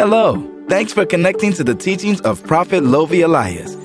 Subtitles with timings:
[0.00, 0.40] Hello.
[0.66, 3.76] Thanks for connecting to the teachings of Prophet Lovy Elias.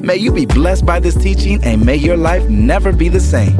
[0.00, 3.56] May you be blessed by this teaching and may your life never be the same.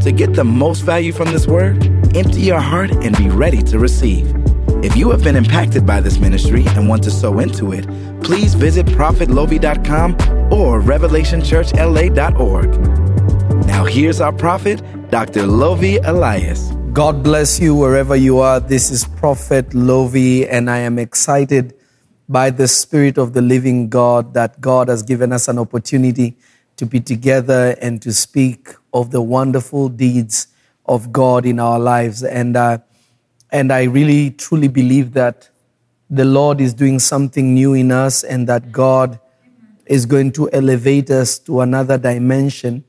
[0.00, 1.82] To get the most value from this word,
[2.14, 4.30] empty your heart and be ready to receive.
[4.84, 7.86] If you have been impacted by this ministry and want to sow into it,
[8.22, 10.12] please visit prophetlovy.com
[10.52, 13.66] or revelationchurchla.org.
[13.66, 15.46] Now here's our prophet, Dr.
[15.46, 16.74] Lovy Elias.
[16.92, 18.60] God bless you wherever you are.
[18.60, 21.72] This is Prophet Lovy, and I am excited
[22.28, 26.36] by the Spirit of the living God that God has given us an opportunity
[26.76, 30.48] to be together and to speak of the wonderful deeds
[30.84, 32.22] of God in our lives.
[32.22, 32.80] And, uh,
[33.50, 35.48] and I really truly believe that
[36.10, 39.18] the Lord is doing something new in us and that God
[39.86, 42.84] is going to elevate us to another dimension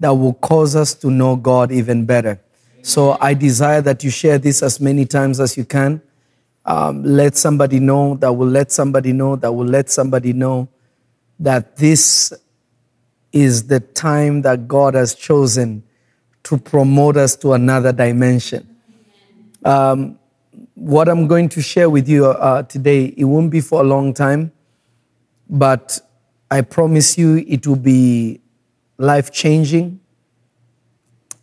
[0.00, 2.40] that will cause us to know God even better.
[2.82, 6.02] So I desire that you share this as many times as you can.
[6.64, 10.68] Um, let somebody know that will let somebody know that will let somebody know
[11.38, 12.32] that this
[13.32, 15.82] is the time that God has chosen
[16.44, 18.76] to promote us to another dimension.
[19.64, 20.18] Um,
[20.74, 24.14] what I'm going to share with you uh, today, it won't be for a long
[24.14, 24.52] time,
[25.48, 26.00] but
[26.50, 28.40] I promise you it will be
[28.98, 29.99] life changing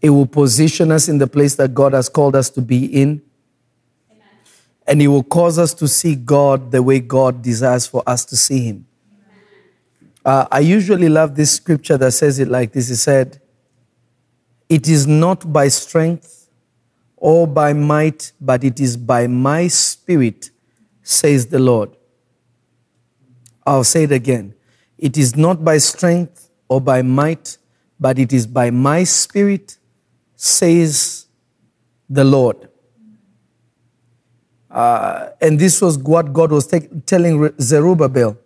[0.02, 3.22] it will position us in the place that God has called us to be in.
[4.86, 8.38] And it will cause us to see God the way God desires for us to
[8.38, 8.88] see Him.
[10.24, 13.42] Uh, I usually love this scripture that says it like this It said,
[14.70, 16.50] It is not by strength
[17.16, 20.52] or by might, but it is by my spirit,
[21.02, 21.96] says the Lord.
[23.66, 24.54] I'll say it again.
[24.98, 27.58] It is not by strength or by might,
[28.00, 29.78] but it is by my spirit,
[30.38, 31.26] says
[32.10, 32.70] the Lord.
[34.72, 36.68] Uh, and this was what God was
[37.06, 38.38] telling Zerubbabel.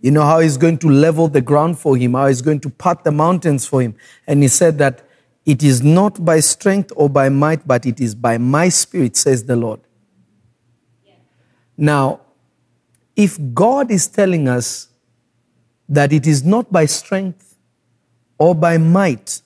[0.00, 2.70] You know how he's going to level the ground for him, how he's going to
[2.70, 3.96] part the mountains for him.
[4.26, 5.02] And he said that
[5.44, 9.44] it is not by strength or by might, but it is by my spirit, says
[9.44, 9.80] the Lord.
[11.04, 11.14] Yeah.
[11.76, 12.20] Now,
[13.16, 14.88] if God is telling us
[15.88, 17.56] that it is not by strength
[18.38, 19.42] or by might,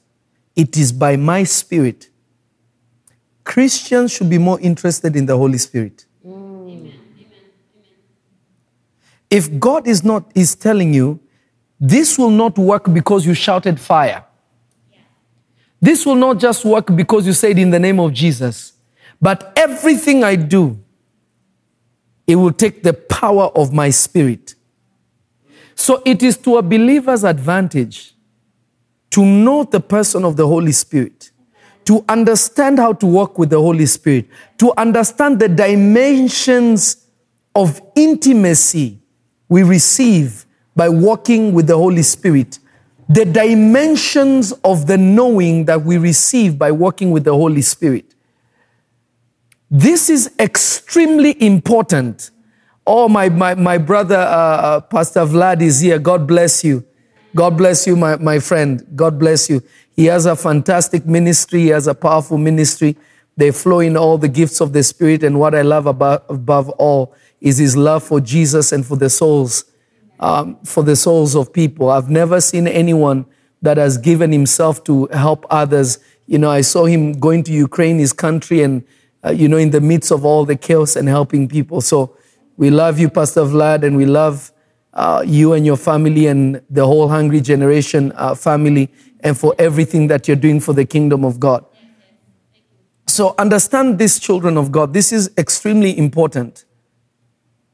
[0.58, 2.10] it is by my spirit.
[3.44, 6.04] Christians should be more interested in the Holy Spirit.
[6.26, 6.92] Mm.
[9.30, 11.20] If God is not is telling you,
[11.78, 14.24] this will not work because you shouted fire.
[15.80, 18.72] This will not just work because you said in the name of Jesus.
[19.22, 20.76] But everything I do,
[22.26, 24.56] it will take the power of my spirit.
[25.76, 28.16] So it is to a believer's advantage
[29.10, 31.30] to know the person of the Holy Spirit,
[31.84, 34.26] to understand how to walk with the Holy Spirit,
[34.58, 37.06] to understand the dimensions
[37.54, 39.00] of intimacy
[39.48, 40.44] we receive
[40.76, 42.58] by walking with the Holy Spirit,
[43.08, 48.14] the dimensions of the knowing that we receive by walking with the Holy Spirit.
[49.70, 52.30] This is extremely important.
[52.86, 55.98] Oh, my, my, my brother, uh, uh Pastor Vlad is here.
[55.98, 56.84] God bless you.
[57.34, 58.86] God bless you, my, my friend.
[58.96, 59.62] God bless you.
[59.94, 61.60] He has a fantastic ministry.
[61.62, 62.96] He has a powerful ministry.
[63.36, 65.22] They flow in all the gifts of the Spirit.
[65.22, 69.10] And what I love about, above all is his love for Jesus and for the
[69.10, 69.64] souls,
[70.20, 71.90] um, for the souls of people.
[71.90, 73.26] I've never seen anyone
[73.62, 75.98] that has given himself to help others.
[76.26, 78.84] You know, I saw him going to Ukraine, his country, and,
[79.24, 81.80] uh, you know, in the midst of all the chaos and helping people.
[81.80, 82.16] So
[82.56, 84.52] we love you, Pastor Vlad, and we love
[84.98, 90.08] uh, you and your family and the whole Hungry Generation uh, family and for everything
[90.08, 91.64] that you're doing for the kingdom of God.
[93.06, 94.92] So understand this, children of God.
[94.92, 96.64] This is extremely important.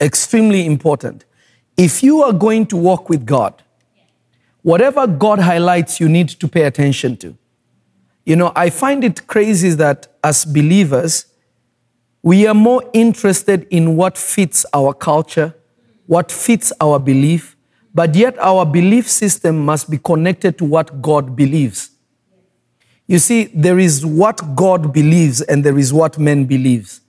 [0.03, 1.25] Extremely important.
[1.79, 3.63] If you are going to walk with God,
[4.61, 7.39] whatever God highlights, you need to pay attention to.
[8.27, 11.25] You know, I find it crazy that as believers,
[12.23, 15.55] we are more interested in what fits our culture,
[16.07, 17.57] what fits our belief,
[17.95, 21.91] but yet our belief system must be connected to what God believes.
[23.07, 27.01] You see, there is what God believes and there is what men believes.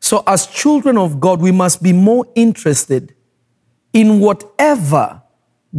[0.00, 3.14] So as children of God, we must be more interested
[3.92, 5.22] in whatever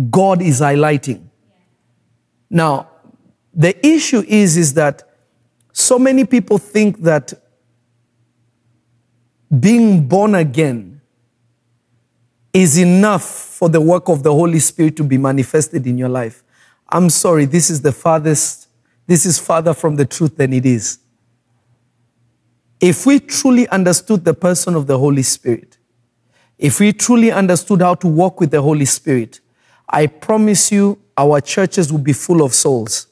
[0.10, 1.28] God is highlighting.
[2.50, 2.90] Now,
[3.54, 5.04] the issue is, is that
[5.72, 7.34] so many people think that
[9.60, 10.99] being born again
[12.54, 16.44] is enough for the work of the Holy Spirit to be manifested in your life.
[16.88, 18.68] I'm sorry, this is the farthest,
[19.06, 21.00] this is farther from the truth than it is.
[22.80, 25.80] If we truly understood the person of the Holy Spirit,
[26.60, 29.40] If we truly understood how to walk with the Holy Spirit,
[29.88, 33.08] I promise you our churches will be full of souls.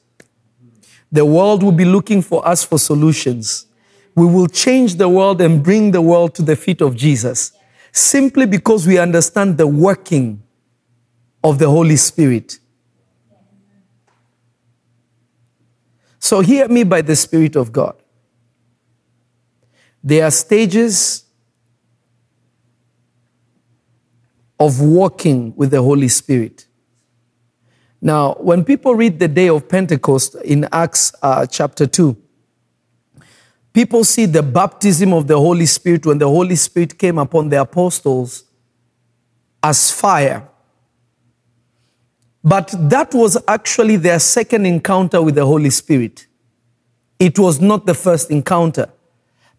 [1.10, 3.66] The world will be looking for us for solutions.
[4.14, 7.52] We will change the world and bring the world to the feet of Jesus
[7.92, 10.42] simply because we understand the working
[11.42, 12.58] of the Holy Spirit.
[16.18, 17.94] So, hear me by the Spirit of God.
[20.02, 21.24] There are stages
[24.60, 26.66] of walking with the Holy Spirit.
[28.00, 32.16] Now, when people read the day of Pentecost in Acts uh, chapter 2,
[33.78, 37.60] people see the baptism of the Holy Spirit when the Holy Spirit came upon the
[37.60, 38.42] apostles
[39.62, 40.48] as fire.
[42.42, 46.26] But that was actually their second encounter with the Holy Spirit.
[47.20, 48.90] It was not the first encounter.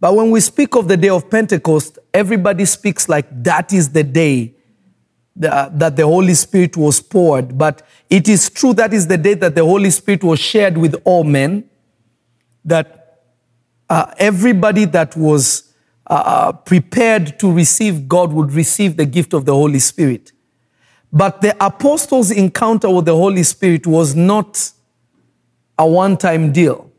[0.02, 4.04] But when we speak of the day of Pentecost, everybody speaks like that is the
[4.04, 4.54] day
[5.38, 7.58] that the Holy Spirit was poured.
[7.58, 11.02] But it is true that is the day that the Holy Spirit was shared with
[11.06, 11.70] all men,
[12.66, 12.99] that
[13.90, 15.74] uh, everybody that was
[16.08, 20.32] uh, uh, prepared to receive God would receive the gift of the Holy Spirit.
[21.12, 24.72] But the apostles' encounter with the Holy Spirit was not
[25.78, 26.92] a one time deal.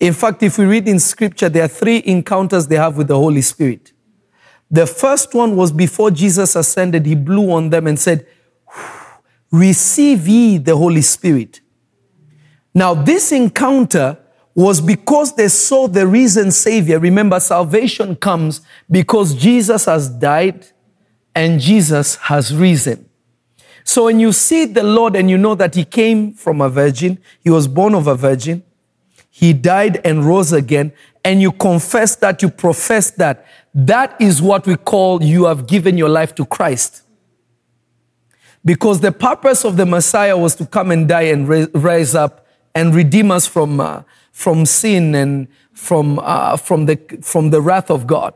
[0.00, 3.16] In fact, if we read in scripture, there are three encounters they have with the
[3.16, 3.92] Holy Spirit.
[4.70, 8.26] The first one was before Jesus ascended, he blew on them and said,
[9.50, 11.60] Receive ye the Holy Spirit.
[12.74, 14.18] Now, this encounter
[14.58, 16.98] was because they saw the risen Savior.
[16.98, 18.60] Remember, salvation comes
[18.90, 20.66] because Jesus has died
[21.32, 23.08] and Jesus has risen.
[23.84, 27.18] So when you see the Lord and you know that He came from a virgin,
[27.40, 28.64] He was born of a virgin,
[29.30, 30.92] He died and rose again,
[31.24, 35.96] and you confess that, you profess that, that is what we call you have given
[35.96, 37.04] your life to Christ.
[38.64, 42.44] Because the purpose of the Messiah was to come and die and rise up
[42.74, 44.02] and redeem us from, uh,
[44.38, 48.34] from sin and from, uh, from, the, from the wrath of God.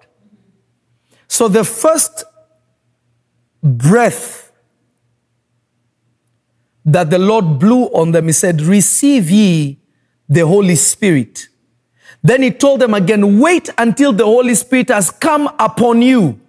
[1.28, 2.25] So the first
[3.62, 4.50] breath
[6.84, 9.78] that the Lord blew on them, He said, Receive ye
[10.28, 11.46] the Holy Spirit.
[12.20, 16.40] Then he told them again, wait until the Holy Spirit has come upon you.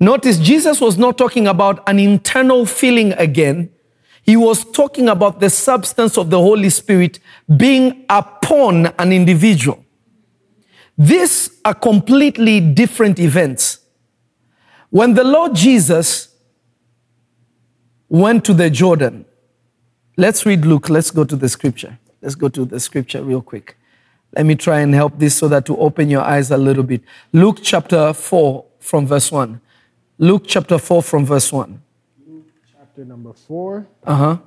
[0.00, 3.70] Notice Jesus was not talking about an internal feeling again.
[4.28, 7.18] He was talking about the substance of the Holy Spirit
[7.56, 9.82] being upon an individual.
[10.98, 13.78] These are completely different events.
[14.90, 16.28] When the Lord Jesus
[18.10, 19.24] went to the Jordan,
[20.18, 21.98] let's read Luke, let's go to the scripture.
[22.20, 23.78] Let's go to the scripture real quick.
[24.36, 27.00] Let me try and help this so that to open your eyes a little bit.
[27.32, 29.58] Luke chapter 4 from verse 1.
[30.18, 31.82] Luke chapter 4 from verse 1.
[32.98, 33.86] Chapter number 4.
[34.02, 34.38] Uh huh.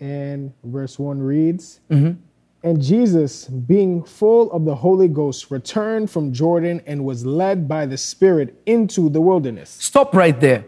[0.00, 2.20] And verse 1 reads mm-hmm.
[2.62, 7.86] And Jesus, being full of the Holy Ghost, returned from Jordan and was led by
[7.86, 9.70] the Spirit into the wilderness.
[9.70, 10.66] Stop right there.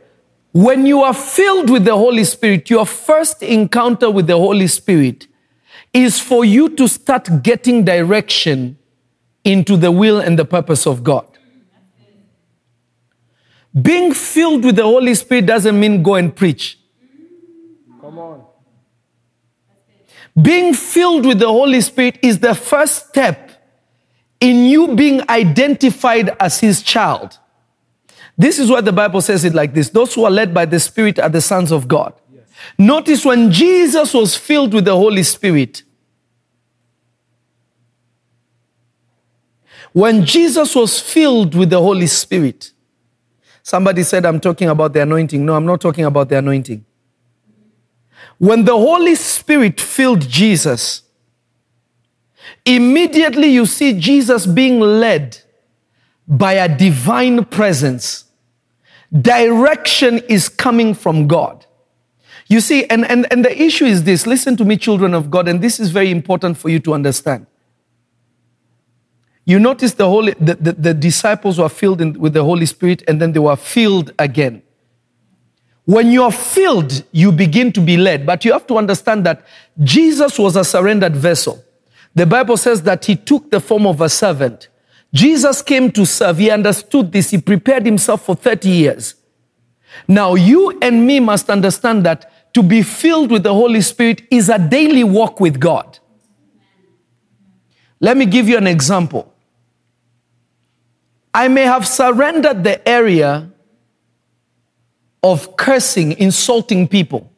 [0.52, 5.26] When you are filled with the Holy Spirit, your first encounter with the Holy Spirit
[5.92, 8.78] is for you to start getting direction
[9.44, 11.26] into the will and the purpose of God.
[13.80, 16.78] Being filled with the Holy Spirit doesn't mean go and preach.
[18.00, 18.44] Come on.
[20.40, 23.50] Being filled with the Holy Spirit is the first step
[24.40, 27.38] in you being identified as His child.
[28.36, 30.80] This is what the Bible says it like this Those who are led by the
[30.80, 32.14] Spirit are the sons of God.
[32.78, 35.82] Notice when Jesus was filled with the Holy Spirit,
[39.92, 42.72] when Jesus was filled with the Holy Spirit,
[43.62, 45.45] somebody said, I'm talking about the anointing.
[45.45, 46.85] No, I'm not talking about the anointing.
[48.38, 51.02] When the Holy Spirit filled Jesus,
[52.64, 55.38] immediately you see Jesus being led
[56.26, 58.25] by a divine presence.
[59.12, 61.67] Direction is coming from God.
[62.47, 65.47] You see, and, and, and the issue is this listen to me, children of God,
[65.47, 67.47] and this is very important for you to understand.
[69.50, 73.02] You notice the, Holy, the, the, the disciples were filled in, with the Holy Spirit
[73.09, 74.62] and then they were filled again.
[75.87, 78.25] When you are filled, you begin to be led.
[78.25, 79.45] But you have to understand that
[79.83, 81.64] Jesus was a surrendered vessel.
[82.14, 84.69] The Bible says that he took the form of a servant.
[85.12, 86.38] Jesus came to serve.
[86.38, 87.30] He understood this.
[87.30, 89.16] He prepared himself for 30 years.
[90.07, 94.49] Now, you and me must understand that to be filled with the Holy Spirit is
[94.49, 95.99] a daily walk with God.
[97.99, 99.35] Let me give you an example.
[101.32, 103.50] I may have surrendered the area
[105.22, 107.30] of cursing, insulting people.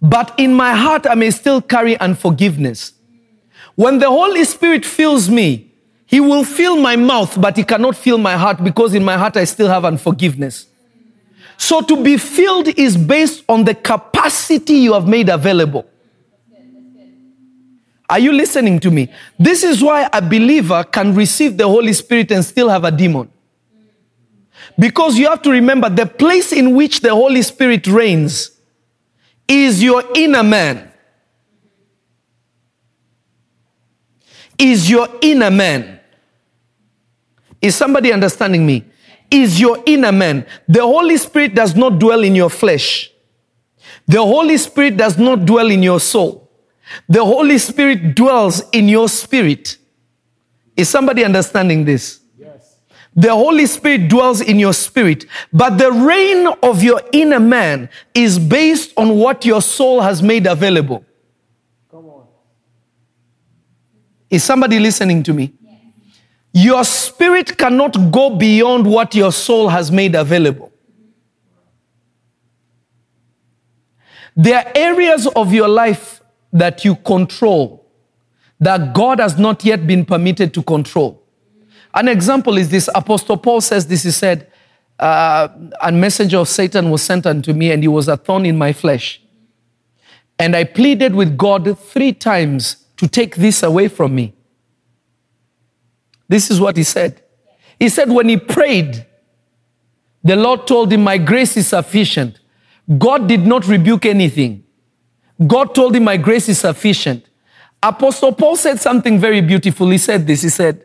[0.00, 2.92] But in my heart, I may still carry unforgiveness.
[3.74, 5.72] When the Holy Spirit fills me,
[6.06, 9.36] He will fill my mouth, but He cannot fill my heart because in my heart
[9.36, 10.66] I still have unforgiveness.
[11.56, 15.86] So to be filled is based on the capacity you have made available.
[18.10, 19.10] Are you listening to me?
[19.38, 23.30] This is why a believer can receive the Holy Spirit and still have a demon.
[24.78, 28.52] Because you have to remember the place in which the Holy Spirit reigns
[29.46, 30.90] is your inner man.
[34.58, 36.00] Is your inner man.
[37.60, 38.84] Is somebody understanding me?
[39.30, 40.46] Is your inner man.
[40.66, 43.10] The Holy Spirit does not dwell in your flesh.
[44.06, 46.47] The Holy Spirit does not dwell in your soul.
[47.08, 49.76] The Holy Spirit dwells in your spirit.
[50.76, 52.20] Is somebody understanding this?
[52.38, 52.76] Yes.
[53.14, 58.38] The Holy Spirit dwells in your spirit, but the reign of your inner man is
[58.38, 61.04] based on what your soul has made available.
[61.90, 62.26] Come on.
[64.30, 65.52] Is somebody listening to me?
[66.52, 70.72] Your spirit cannot go beyond what your soul has made available.
[74.34, 76.17] There are areas of your life
[76.52, 77.84] that you control
[78.60, 81.22] that God has not yet been permitted to control.
[81.94, 84.02] An example is this Apostle Paul says this.
[84.02, 84.50] He said,
[84.98, 85.48] uh,
[85.80, 88.72] A messenger of Satan was sent unto me, and he was a thorn in my
[88.72, 89.22] flesh.
[90.38, 94.34] And I pleaded with God three times to take this away from me.
[96.28, 97.22] This is what he said.
[97.78, 99.06] He said, when he prayed,
[100.22, 102.40] the Lord told him, My grace is sufficient.
[102.98, 104.64] God did not rebuke anything.
[105.46, 107.24] God told him, My grace is sufficient.
[107.82, 109.88] Apostle Paul said something very beautiful.
[109.90, 110.84] He said this He said,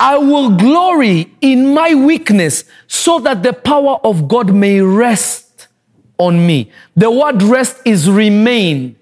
[0.00, 5.68] I will glory in my weakness so that the power of God may rest
[6.18, 6.70] on me.
[6.94, 8.96] The word rest is remain.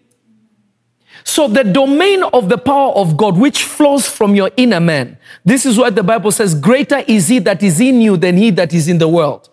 [1.24, 5.66] So the domain of the power of God, which flows from your inner man, this
[5.66, 8.72] is what the Bible says, greater is he that is in you than he that
[8.72, 9.50] is in the world.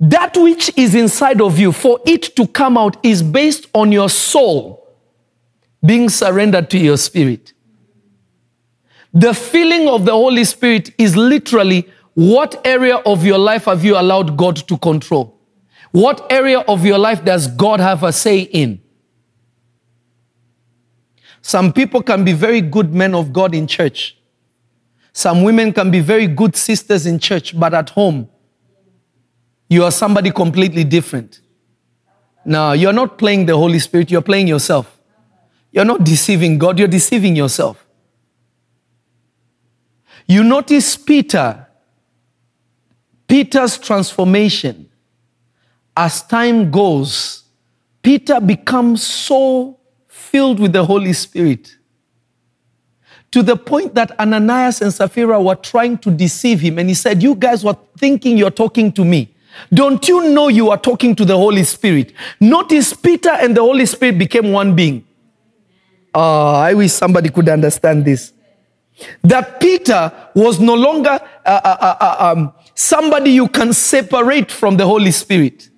[0.00, 4.08] That which is inside of you, for it to come out, is based on your
[4.08, 4.88] soul
[5.84, 7.52] being surrendered to your spirit.
[9.12, 13.98] The feeling of the Holy Spirit is literally what area of your life have you
[13.98, 15.38] allowed God to control?
[15.90, 18.80] What area of your life does God have a say in?
[21.42, 24.16] Some people can be very good men of God in church.
[25.12, 28.28] Some women can be very good sisters in church, but at home,
[29.70, 31.40] you are somebody completely different.
[32.44, 34.98] Now, you're not playing the Holy Spirit, you're playing yourself.
[35.70, 37.86] You're not deceiving God, you're deceiving yourself.
[40.26, 41.66] You notice Peter,
[43.28, 44.90] Peter's transformation.
[45.96, 47.44] As time goes,
[48.02, 51.76] Peter becomes so filled with the Holy Spirit
[53.30, 56.78] to the point that Ananias and Sapphira were trying to deceive him.
[56.78, 59.34] And he said, You guys were thinking you're talking to me.
[59.72, 62.12] Don't you know you are talking to the Holy Spirit?
[62.40, 65.04] Notice Peter and the Holy Spirit became one being.
[66.14, 68.32] Oh, I wish somebody could understand this.
[69.22, 74.76] That Peter was no longer uh, uh, uh, uh, um, somebody you can separate from
[74.76, 75.70] the Holy Spirit.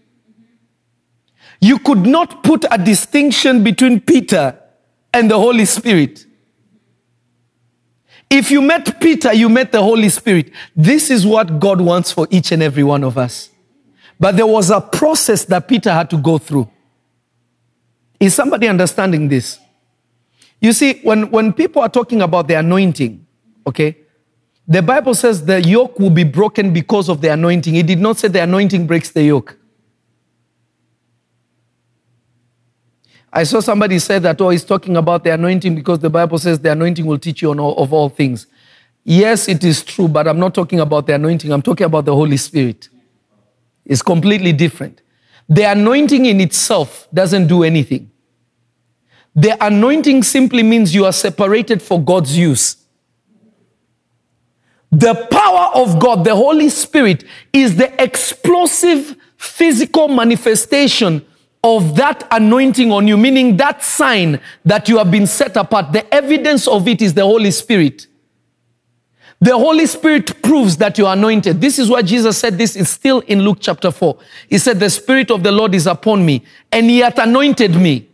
[1.60, 4.58] You could not put a distinction between Peter
[5.14, 6.26] and the Holy Spirit.
[8.28, 10.50] If you met Peter, you met the Holy Spirit.
[10.74, 13.51] This is what God wants for each and every one of us.
[14.19, 16.69] But there was a process that Peter had to go through.
[18.21, 19.59] Is somebody understanding this?
[20.61, 23.26] You see, when, when people are talking about the anointing,
[23.66, 23.97] okay,
[24.69, 27.75] the Bible says the yoke will be broken because of the anointing.
[27.75, 29.59] It did not say the anointing breaks the yoke.
[33.33, 36.61] I saw somebody say that, oh, he's talking about the anointing because the Bible says
[36.61, 38.47] the anointing will teach you on all, of all things.
[39.04, 41.50] Yes, it is true, but I'm not talking about the anointing.
[41.50, 42.88] I'm talking about the Holy Spirit.
[43.84, 45.02] It's completely different.
[45.48, 48.10] The anointing in itself doesn't do anything.
[49.34, 52.76] The anointing simply means you are separated for God's use.
[54.90, 61.24] The power of God, the Holy Spirit, is the explosive physical manifestation
[61.64, 65.92] of that anointing on you, meaning that sign that you have been set apart.
[65.92, 68.06] The evidence of it is the Holy Spirit.
[69.42, 71.61] The Holy Spirit proves that you are anointed.
[71.61, 74.16] This is why Jesus said this is still in Luke chapter 4.
[74.49, 78.08] He said, The Spirit of the Lord is upon me, and He hath anointed me.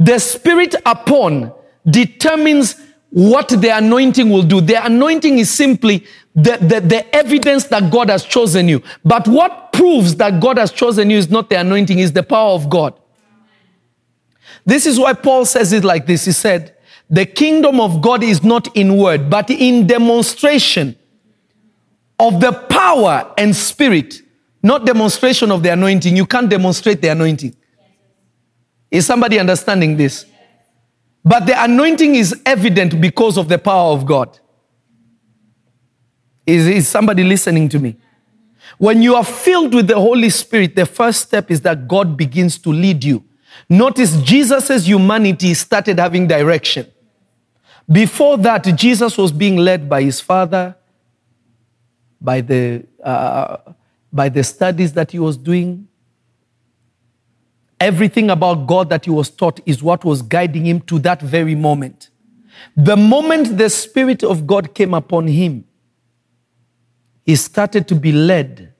[0.00, 1.52] The Spirit upon
[1.88, 2.74] determines
[3.10, 4.60] what the anointing will do.
[4.60, 8.82] The anointing is simply the, the, the, evidence that God has chosen you.
[9.04, 12.50] But what proves that God has chosen you is not the anointing, is the power
[12.50, 12.98] of God.
[14.66, 16.24] This is why Paul says it like this.
[16.24, 16.74] He said,
[17.10, 20.96] The kingdom of God is not in word, but in demonstration
[22.18, 24.20] of the power and spirit,
[24.62, 26.16] not demonstration of the anointing.
[26.16, 27.56] You can't demonstrate the anointing.
[28.90, 30.26] Is somebody understanding this?
[31.24, 34.38] But the anointing is evident because of the power of God.
[36.46, 37.96] Is, is somebody listening to me?
[38.78, 42.58] When you are filled with the Holy Spirit, the first step is that God begins
[42.58, 43.24] to lead you.
[43.68, 46.86] Notice Jesus' humanity started having direction.
[47.90, 50.76] Before that, Jesus was being led by his Father,
[52.20, 53.56] by the, uh,
[54.12, 55.88] by the studies that he was doing,
[57.80, 61.54] Everything about God that he was taught is what was guiding him to that very
[61.54, 62.10] moment.
[62.76, 65.64] The moment the Spirit of God came upon him,
[67.24, 68.74] he started to be led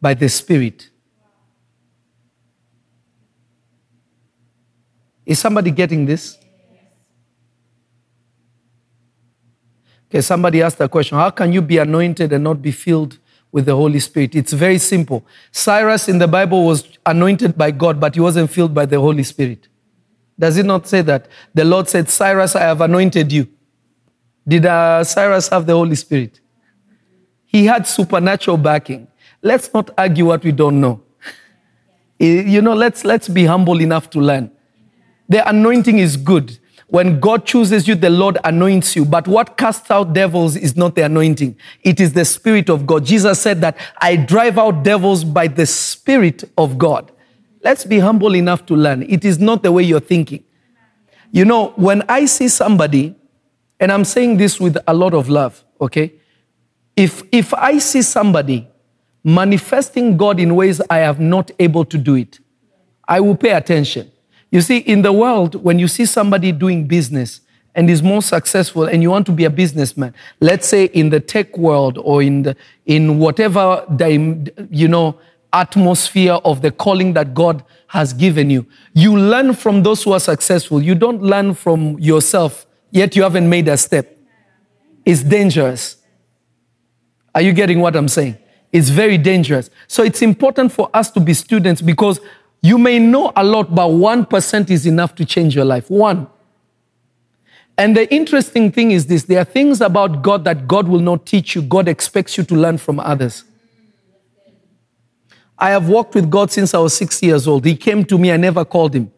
[0.00, 0.90] by the Spirit.
[5.24, 6.38] Is somebody getting this?
[10.22, 13.18] Somebody asked a question How can you be anointed and not be filled
[13.56, 14.34] with the Holy Spirit.
[14.34, 15.24] It's very simple.
[15.50, 19.22] Cyrus in the Bible was anointed by God, but he wasn't filled by the Holy
[19.22, 19.68] Spirit.
[20.38, 21.28] Does it not say that?
[21.54, 23.48] The Lord said, Cyrus, I have anointed you.
[24.46, 26.38] Did uh, Cyrus have the Holy Spirit?
[27.46, 29.08] He had supernatural backing.
[29.40, 31.00] Let's not argue what we don't know.
[32.18, 34.50] you know, let's, let's be humble enough to learn.
[35.30, 36.58] The anointing is good.
[36.88, 39.04] When God chooses you, the Lord anoints you.
[39.04, 41.56] But what casts out devils is not the anointing.
[41.82, 43.04] It is the Spirit of God.
[43.04, 47.10] Jesus said that I drive out devils by the Spirit of God.
[47.62, 49.02] Let's be humble enough to learn.
[49.02, 50.44] It is not the way you're thinking.
[51.32, 53.16] You know, when I see somebody,
[53.80, 56.12] and I'm saying this with a lot of love, okay?
[56.94, 58.68] If, if I see somebody
[59.24, 62.38] manifesting God in ways I have not able to do it,
[63.08, 64.12] I will pay attention.
[64.56, 67.42] You see, in the world, when you see somebody doing business
[67.74, 71.20] and is more successful and you want to be a businessman, let's say in the
[71.20, 73.84] tech world or in, the, in whatever,
[74.70, 75.20] you know,
[75.52, 78.64] atmosphere of the calling that God has given you,
[78.94, 80.82] you learn from those who are successful.
[80.82, 84.16] You don't learn from yourself, yet you haven't made a step.
[85.04, 85.98] It's dangerous.
[87.34, 88.38] Are you getting what I'm saying?
[88.72, 89.68] It's very dangerous.
[89.86, 92.20] So it's important for us to be students because
[92.66, 95.88] you may know a lot, but 1% is enough to change your life.
[95.88, 96.26] One.
[97.78, 101.26] And the interesting thing is this there are things about God that God will not
[101.26, 103.44] teach you, God expects you to learn from others.
[105.56, 107.64] I have walked with God since I was six years old.
[107.64, 109.12] He came to me, I never called him.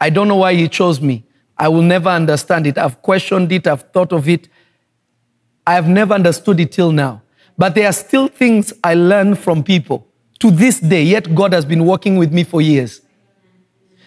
[0.00, 1.24] I don't know why he chose me.
[1.56, 2.76] I will never understand it.
[2.76, 4.48] I've questioned it, I've thought of it.
[5.64, 7.22] I have never understood it till now.
[7.56, 10.07] But there are still things I learn from people
[10.40, 13.00] to this day, yet God has been working with me for years.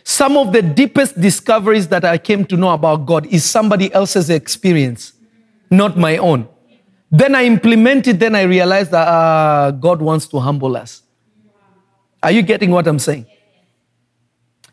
[0.04, 4.30] Some of the deepest discoveries that I came to know about God is somebody else's
[4.30, 5.14] experience,
[5.70, 6.48] not my own.
[7.12, 11.04] Then I implemented, then I realized that uh, God wants to humble us.
[12.24, 13.26] Are you getting what I'm saying?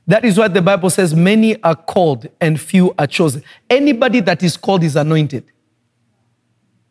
[0.06, 3.42] That is why the Bible says many are called and few are chosen.
[3.68, 5.44] Anybody that is called is anointed.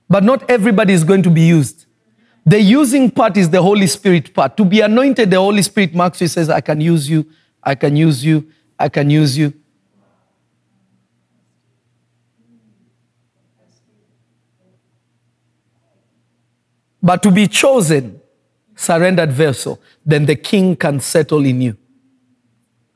[0.09, 1.76] But not everybody is going to be used.
[2.47, 4.55] The using part is the Holy Spirit part.
[4.55, 7.25] To be anointed, the Holy Spirit marks you, says, I can use you,
[7.61, 9.53] I can use you, I can use you.
[17.03, 18.21] But to be chosen,
[18.77, 21.77] surrendered vessel, then the king can settle in you.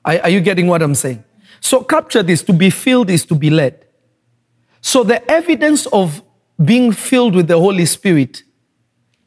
[0.06, 1.26] Are, are, you getting what I'm saying?
[1.60, 3.86] So capture this to be filled is to be led.
[4.80, 6.24] So the evidence of
[6.64, 8.44] being filled with the Holy Spirit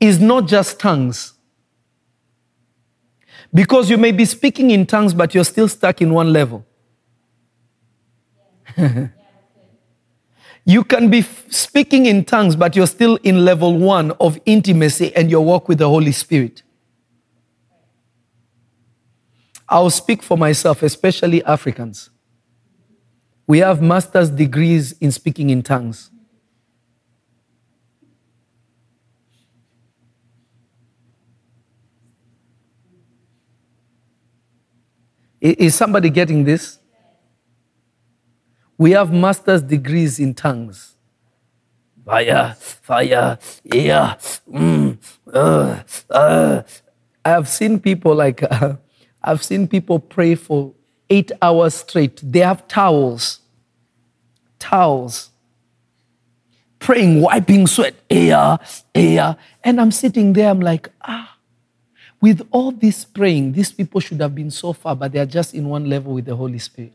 [0.04, 1.32] is not just tongues.
[3.52, 6.66] Because you may be speaking in tongues, but you're still stuck in one level.
[10.64, 15.30] you can be speaking in tongues, but you're still in level one of intimacy and
[15.30, 16.62] your walk with the Holy Spirit.
[19.68, 22.10] I'll speak for myself, especially Africans.
[23.46, 26.10] We have master's degrees in speaking in tongues.
[35.44, 36.78] Is somebody getting this?
[38.78, 40.94] We have master's degrees in tongues.
[42.06, 44.14] Fire, fire, yeah.
[44.50, 44.96] Mm,
[45.32, 46.62] uh, uh.
[47.26, 48.76] I have seen people like, uh,
[49.22, 50.72] I've seen people pray for
[51.10, 52.20] eight hours straight.
[52.22, 53.40] They have towels,
[54.58, 55.28] towels,
[56.78, 58.58] praying, wiping sweat, air,
[58.94, 59.36] air.
[59.62, 61.33] And I'm sitting there, I'm like, ah,
[62.24, 65.68] with all this praying, these people should have been so far, but they're just in
[65.68, 66.94] one level with the Holy Spirit.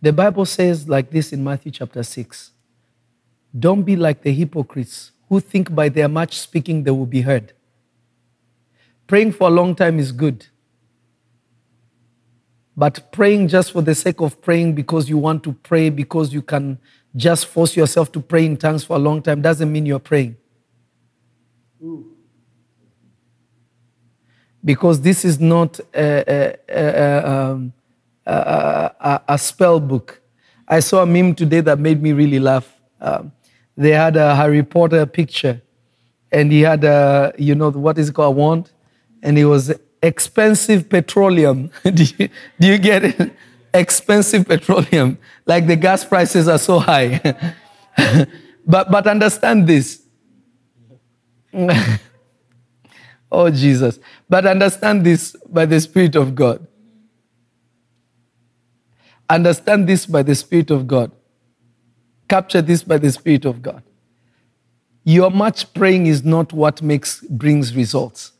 [0.00, 2.52] The Bible says like this in Matthew chapter 6
[3.58, 7.52] Don't be like the hypocrites who think by their much speaking they will be heard.
[9.08, 10.46] Praying for a long time is good.
[12.76, 16.42] But praying just for the sake of praying because you want to pray, because you
[16.42, 16.78] can
[17.16, 20.36] just force yourself to pray in tongues for a long time, doesn't mean you're praying.
[24.64, 27.72] Because this is not a, a, a, um,
[28.26, 30.20] a, a, spell book.
[30.66, 32.70] I saw a meme today that made me really laugh.
[33.00, 33.32] Um,
[33.76, 35.62] they had a Harry Potter picture,
[36.32, 38.70] and he had a, you know, what is it called, a wand?
[39.22, 41.70] And it was expensive petroleum.
[41.84, 42.28] do, you,
[42.60, 43.32] do you get it?
[43.72, 45.18] Expensive petroleum.
[45.46, 47.20] Like the gas prices are so high.
[48.66, 50.02] but, but understand this.
[53.32, 53.98] oh, Jesus.
[54.28, 56.66] But understand this by the Spirit of God.
[59.28, 61.12] Understand this by the Spirit of God.
[62.28, 63.82] Capture this by the Spirit of God.
[65.04, 68.32] Your much praying is not what makes brings results.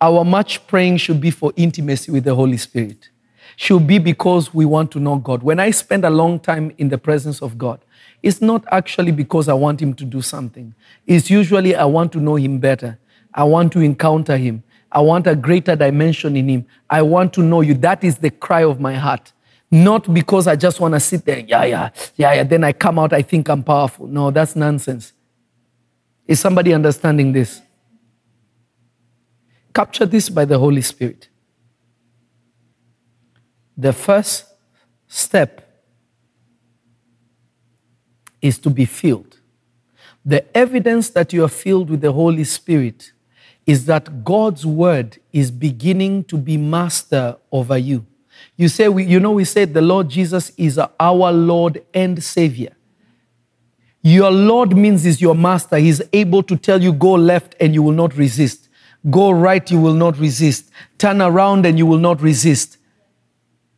[0.00, 3.10] Our much praying should be for intimacy with the Holy Spirit.
[3.56, 5.42] Should be because we want to know God.
[5.44, 7.80] When I spend a long time in the presence of God,
[8.24, 10.74] it's not actually because I want Him to do something.
[11.06, 12.98] It's usually I want to know Him better.
[13.34, 14.62] I want to encounter Him.
[14.90, 16.66] I want a greater dimension in Him.
[16.88, 17.74] I want to know you.
[17.74, 19.34] That is the cry of my heart.
[19.70, 22.44] Not because I just want to sit there, yeah, yeah, yeah, yeah.
[22.44, 24.06] Then I come out, I think I'm powerful.
[24.06, 25.12] No, that's nonsense.
[26.26, 27.60] Is somebody understanding this?
[29.74, 31.28] Capture this by the Holy Spirit.
[33.76, 34.46] The first
[35.08, 35.63] step
[38.44, 39.38] is to be filled.
[40.22, 43.12] The evidence that you are filled with the Holy Spirit
[43.66, 48.04] is that God's word is beginning to be master over you.
[48.58, 52.76] You say, we, you know, we said the Lord Jesus is our Lord and Savior.
[54.02, 55.78] Your Lord means is your master.
[55.78, 58.68] He's able to tell you, go left and you will not resist.
[59.10, 60.70] Go right, you will not resist.
[60.98, 62.76] Turn around and you will not resist.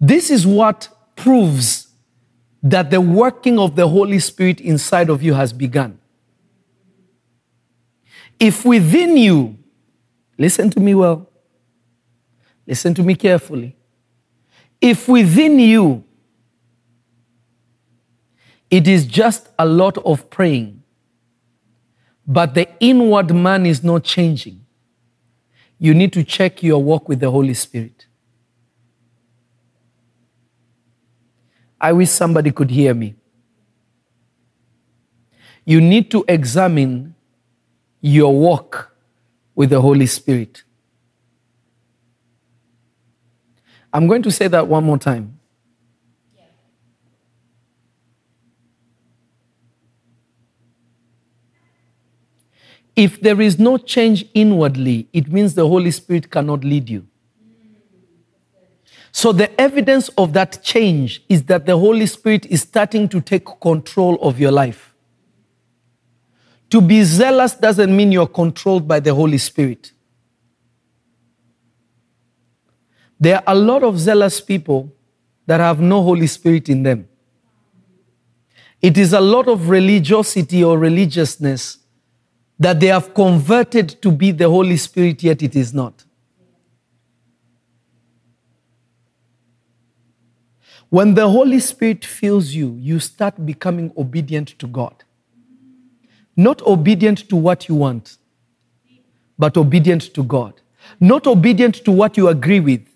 [0.00, 1.85] This is what proves
[2.70, 5.98] that the working of the Holy Spirit inside of you has begun.
[8.40, 9.56] If within you,
[10.36, 11.30] listen to me well,
[12.66, 13.76] listen to me carefully.
[14.80, 16.04] If within you
[18.68, 20.82] it is just a lot of praying,
[22.26, 24.66] but the inward man is not changing,
[25.78, 28.06] you need to check your walk with the Holy Spirit.
[31.80, 33.14] I wish somebody could hear me.
[35.64, 37.14] You need to examine
[38.00, 38.92] your walk
[39.54, 40.62] with the Holy Spirit.
[43.92, 45.38] I'm going to say that one more time.
[52.94, 57.06] If there is no change inwardly, it means the Holy Spirit cannot lead you.
[59.16, 63.46] So, the evidence of that change is that the Holy Spirit is starting to take
[63.62, 64.94] control of your life.
[66.68, 69.92] To be zealous doesn't mean you're controlled by the Holy Spirit.
[73.18, 74.92] There are a lot of zealous people
[75.46, 77.08] that have no Holy Spirit in them.
[78.82, 81.78] It is a lot of religiosity or religiousness
[82.58, 86.05] that they have converted to be the Holy Spirit, yet it is not.
[90.90, 94.94] When the Holy Spirit fills you, you start becoming obedient to God.
[96.36, 98.18] Not obedient to what you want,
[99.38, 100.60] but obedient to God.
[101.00, 102.86] Not obedient to what you agree with,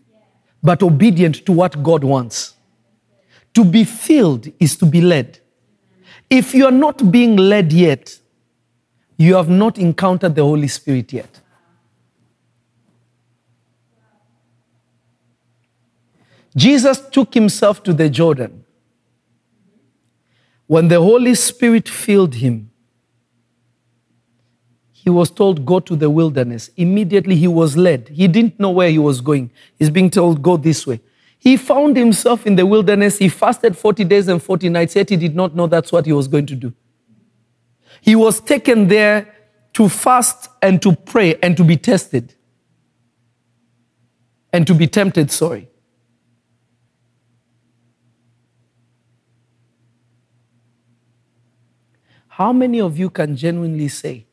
[0.62, 2.54] but obedient to what God wants.
[3.54, 5.40] To be filled is to be led.
[6.28, 8.16] If you are not being led yet,
[9.16, 11.40] you have not encountered the Holy Spirit yet.
[16.56, 18.64] Jesus took himself to the Jordan.
[20.66, 22.70] When the Holy Spirit filled him,
[24.92, 26.70] he was told, Go to the wilderness.
[26.76, 28.08] Immediately he was led.
[28.08, 29.50] He didn't know where he was going.
[29.78, 31.00] He's being told, Go this way.
[31.38, 33.16] He found himself in the wilderness.
[33.16, 36.12] He fasted 40 days and 40 nights, yet he did not know that's what he
[36.12, 36.74] was going to do.
[38.02, 39.34] He was taken there
[39.72, 42.34] to fast and to pray and to be tested
[44.52, 45.69] and to be tempted, sorry.
[52.40, 54.24] How many of you can genuinely say,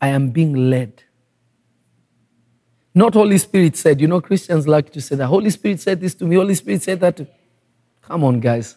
[0.00, 1.02] I am being led?
[2.94, 4.00] Not Holy Spirit said.
[4.00, 5.26] You know, Christians like to say that.
[5.26, 7.26] Holy Spirit said this to me, Holy Spirit said that to
[8.02, 8.76] Come on, guys.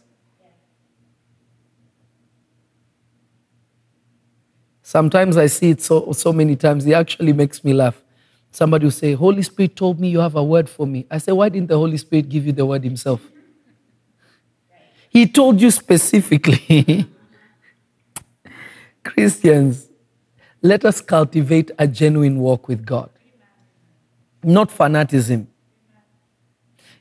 [4.81, 8.01] Sometimes I see it so, so many times, it actually makes me laugh.
[8.49, 11.05] Somebody will say, Holy Spirit told me you have a word for me.
[11.11, 13.21] I say, Why didn't the Holy Spirit give you the word himself?
[15.17, 17.07] He told you specifically.
[19.03, 19.89] Christians,
[20.61, 23.09] let us cultivate a genuine walk with God,
[24.43, 25.47] not fanaticism.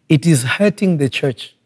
[0.09, 1.57] It is hurting the church.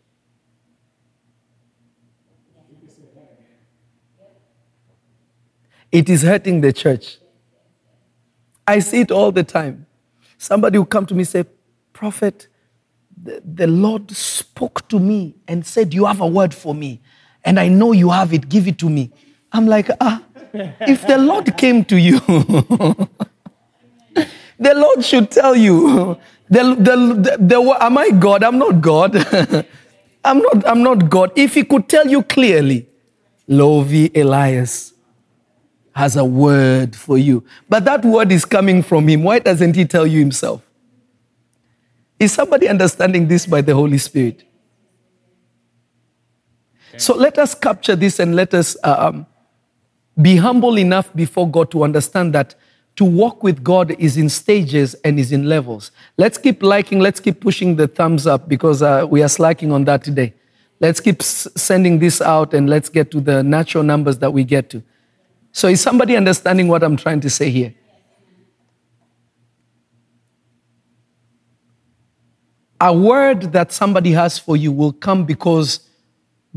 [5.93, 7.19] It is hurting the church.
[8.67, 9.87] I see it all the time.
[10.37, 11.45] Somebody will come to me and say,
[11.93, 12.49] Prophet,
[13.23, 17.01] the, Lord spoke to me and said, You have a word for me.
[17.45, 18.49] And I know you have it.
[18.49, 19.11] Give it to me.
[19.53, 22.19] I'm like, Ah, if the Lord came to you,
[24.59, 26.19] the Lord should tell you.
[26.49, 28.43] The, the, the, the, am I God?
[28.43, 29.15] I'm not God.
[30.25, 31.31] I'm not, I'm not God.
[31.37, 32.89] If he could tell you clearly,
[33.47, 34.93] Lovy Elias,
[35.93, 37.45] has a word for you.
[37.69, 39.23] But that word is coming from him.
[39.23, 40.70] Why doesn't he tell you himself?
[42.21, 44.45] Is somebody understanding this by the Holy Spirit?
[46.99, 49.27] So let us capture this and let us uh, um,
[50.21, 52.55] be humble enough before God to understand that
[52.97, 55.93] to walk with God is in stages and is in levels.
[56.19, 59.85] Let's keep liking, let's keep pushing the thumbs up because uh, we are slacking on
[59.85, 60.35] that today.
[60.81, 64.45] Let's keep s- sending this out and let's get to the natural numbers that we
[64.45, 64.83] get to.
[65.53, 67.75] So, is somebody understanding what I'm trying to say here?
[72.81, 75.81] A word that somebody has for you will come because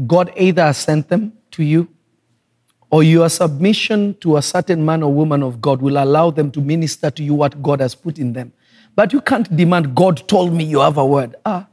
[0.07, 1.89] God either sent them to you
[2.89, 6.61] or your submission to a certain man or woman of God will allow them to
[6.61, 8.53] minister to you what God has put in them.
[8.95, 11.35] But you can't demand, God told me you have a word.
[11.45, 11.67] Ah.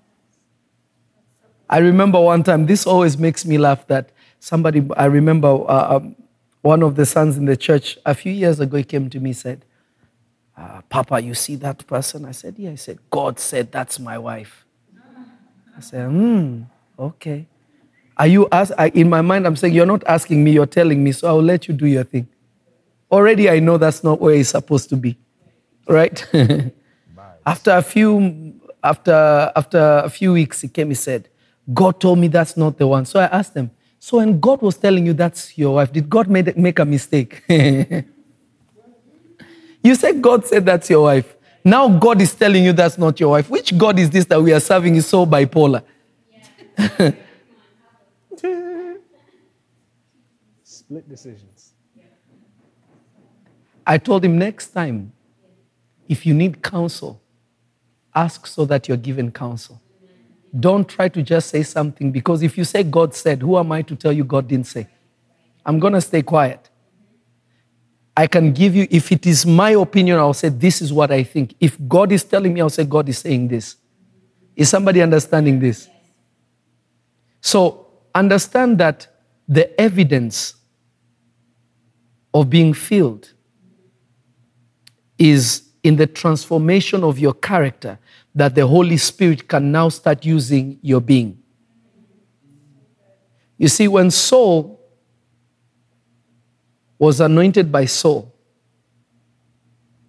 [1.68, 6.16] I remember one time, this always makes me laugh that somebody, I remember uh, um,
[6.62, 9.30] one of the sons in the church a few years ago, he came to me
[9.30, 9.64] and said,
[10.60, 12.24] uh, Papa, you see that person?
[12.24, 12.70] I said, Yeah.
[12.70, 14.64] He said, God said that's my wife.
[15.76, 16.62] I said, Hmm,
[16.98, 17.46] okay.
[18.16, 18.72] Are you ask?
[18.76, 21.42] I, in my mind, I'm saying, You're not asking me, you're telling me, so I'll
[21.42, 22.28] let you do your thing.
[23.10, 25.18] Already, I know that's not where it's supposed to be,
[25.88, 26.24] right?
[27.46, 30.90] after a few, after after a few weeks, he came.
[30.90, 31.28] He said,
[31.74, 34.78] "God told me that's not the one." So I asked him, so when God was
[34.78, 37.42] telling you that's your wife, did God made, make a mistake?
[39.82, 41.36] you said God said that's your wife.
[41.64, 43.50] Now God is telling you that's not your wife.
[43.50, 45.82] Which God is this that we are serving is so bipolar?
[50.62, 51.74] Split decisions.
[53.86, 55.12] I told him next time,
[56.08, 57.20] if you need counsel,
[58.14, 59.80] ask so that you're given counsel.
[60.58, 63.82] Don't try to just say something because if you say God said, who am I
[63.82, 64.88] to tell you God didn't say?
[65.64, 66.69] I'm going to stay quiet.
[68.16, 71.22] I can give you, if it is my opinion, I'll say, this is what I
[71.22, 71.54] think.
[71.60, 73.76] If God is telling me, I'll say, God is saying this.
[74.56, 75.88] Is somebody understanding this?
[77.40, 79.06] So understand that
[79.48, 80.54] the evidence
[82.34, 83.32] of being filled
[85.18, 87.98] is in the transformation of your character
[88.34, 91.38] that the Holy Spirit can now start using your being.
[93.56, 94.79] You see, when Saul
[97.00, 98.32] was anointed by Saul,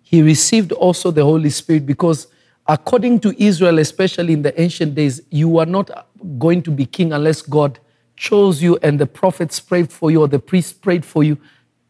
[0.04, 2.28] he received also the Holy Spirit because,
[2.68, 7.14] according to Israel, especially in the ancient days, you were not going to be king
[7.14, 7.80] unless God
[8.16, 11.40] chose you and the prophets prayed for you or the priests prayed for you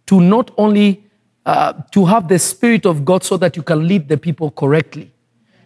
[0.06, 1.04] to not only
[1.46, 5.12] uh, to have the Spirit of God so that you can lead the people correctly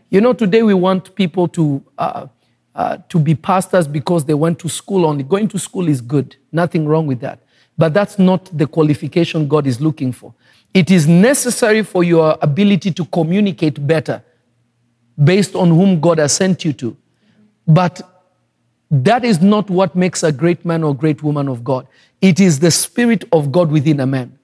[0.10, 2.28] you know, today we want people to, uh,
[2.74, 5.24] uh, to be pastors because they went to school only.
[5.24, 7.40] Going to school is good, nothing wrong with that.
[7.78, 10.34] But that's not the qualification God is looking for.
[10.74, 14.24] It is necessary for your ability to communicate better
[15.22, 16.98] based on whom God has sent you to.
[17.68, 18.02] But
[18.92, 21.88] that is not what makes a great man or great woman of God.
[22.22, 24.38] It is the Spirit of God within a man.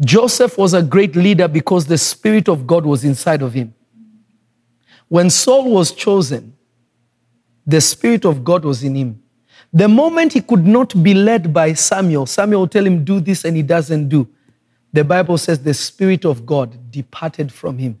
[0.00, 3.74] Joseph was a great leader because the Spirit of God was inside of him.
[5.08, 6.56] When Saul was chosen,
[7.66, 9.22] the Spirit of God was in him.
[9.72, 13.44] The moment he could not be led by Samuel, Samuel will tell him, Do this,
[13.44, 14.28] and he doesn't do.
[14.92, 17.98] The Bible says the Spirit of God departed from him.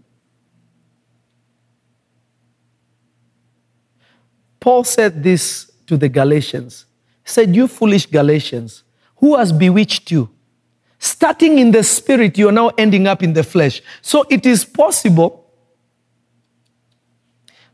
[4.60, 6.86] Paul said this to the Galatians.
[7.24, 8.84] He said, You foolish Galatians,
[9.16, 10.30] who has bewitched you?
[10.98, 13.80] Starting in the spirit, you are now ending up in the flesh.
[14.02, 15.47] So it is possible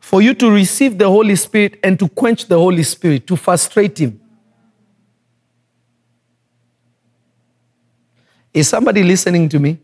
[0.05, 3.99] for you to receive the Holy Spirit and to quench the Holy Spirit, to frustrate
[3.99, 4.21] Him.
[8.53, 9.79] Is somebody listening to me?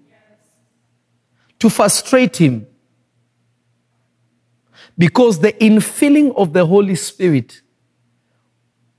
[1.58, 2.66] To frustrate Him.
[4.98, 7.62] Because the infilling of the Holy Spirit,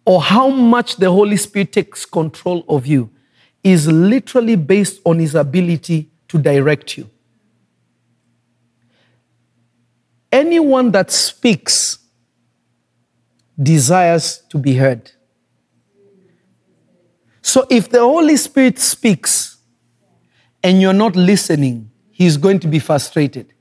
[0.04, 3.12] or how much the Holy Spirit takes control of you,
[3.64, 7.08] is literally based on His ability to direct you.
[10.32, 12.00] Anyone that speaks
[13.62, 15.12] desires to be heard.
[17.42, 19.58] So if the Holy Spirit speaks
[20.64, 23.54] and you're not listening, he's going to be frustrated.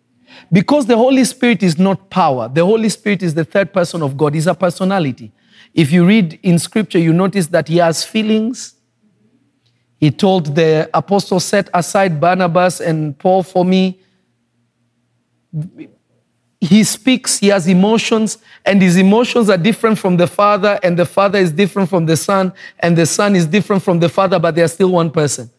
[0.53, 4.17] Because the Holy Spirit is not power, the Holy Spirit is the third person of
[4.17, 5.33] God, he's a personality.
[5.75, 8.75] If you read in scripture, you notice that he has feelings.
[9.99, 14.01] He told the apostle, set aside Barnabas and Paul for me
[16.61, 21.07] he speaks, he has emotions, and his emotions are different from the Father, and the
[21.07, 24.55] Father is different from the Son, and the Son is different from the Father, but
[24.55, 25.51] they are still one person.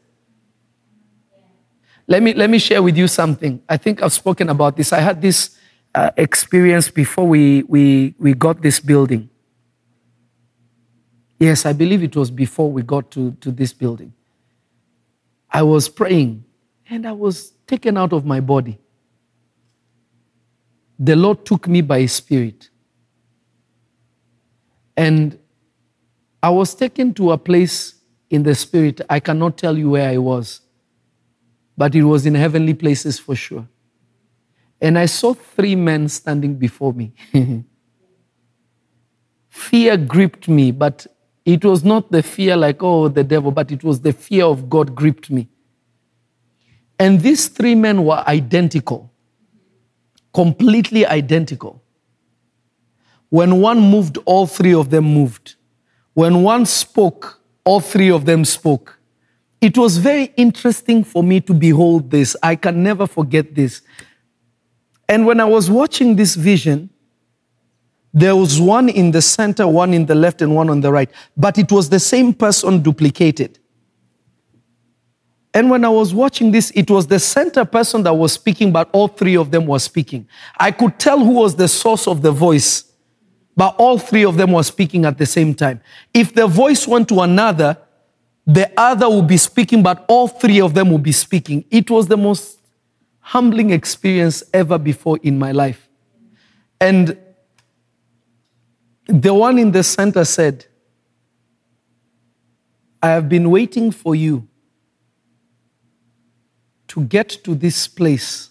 [2.07, 3.61] Let me, let me share with you something.
[3.67, 4.93] I think I've spoken about this.
[4.93, 5.57] I had this
[5.95, 9.29] uh, experience before we, we, we got this building.
[11.39, 14.13] Yes, I believe it was before we got to, to this building.
[15.49, 16.43] I was praying
[16.87, 18.77] and I was taken out of my body
[21.03, 22.69] the Lord took me by His Spirit.
[24.95, 25.39] And
[26.43, 27.95] I was taken to a place
[28.29, 29.01] in the Spirit.
[29.09, 30.61] I cannot tell you where I was,
[31.75, 33.67] but it was in heavenly places for sure.
[34.79, 37.13] And I saw three men standing before me.
[39.49, 41.07] fear gripped me, but
[41.45, 44.69] it was not the fear like, oh, the devil, but it was the fear of
[44.69, 45.49] God gripped me.
[46.99, 49.10] And these three men were identical
[50.33, 51.81] completely identical.
[53.29, 55.55] When one moved, all three of them moved.
[56.13, 58.99] When one spoke, all three of them spoke.
[59.61, 62.35] It was very interesting for me to behold this.
[62.41, 63.81] I can never forget this.
[65.07, 66.89] And when I was watching this vision,
[68.13, 71.09] there was one in the center, one in the left, and one on the right.
[71.37, 73.59] But it was the same person duplicated.
[75.53, 78.89] And when I was watching this, it was the center person that was speaking, but
[78.93, 80.27] all three of them were speaking.
[80.57, 82.85] I could tell who was the source of the voice,
[83.57, 85.81] but all three of them were speaking at the same time.
[86.13, 87.77] If the voice went to another,
[88.47, 91.65] the other would be speaking, but all three of them would be speaking.
[91.69, 92.59] It was the most
[93.19, 95.89] humbling experience ever before in my life.
[96.79, 97.17] And
[99.05, 100.65] the one in the center said,
[103.03, 104.47] I have been waiting for you
[106.91, 108.49] to get to this place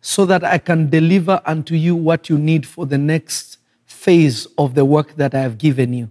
[0.00, 4.74] so that I can deliver unto you what you need for the next phase of
[4.74, 6.10] the work that I have given you.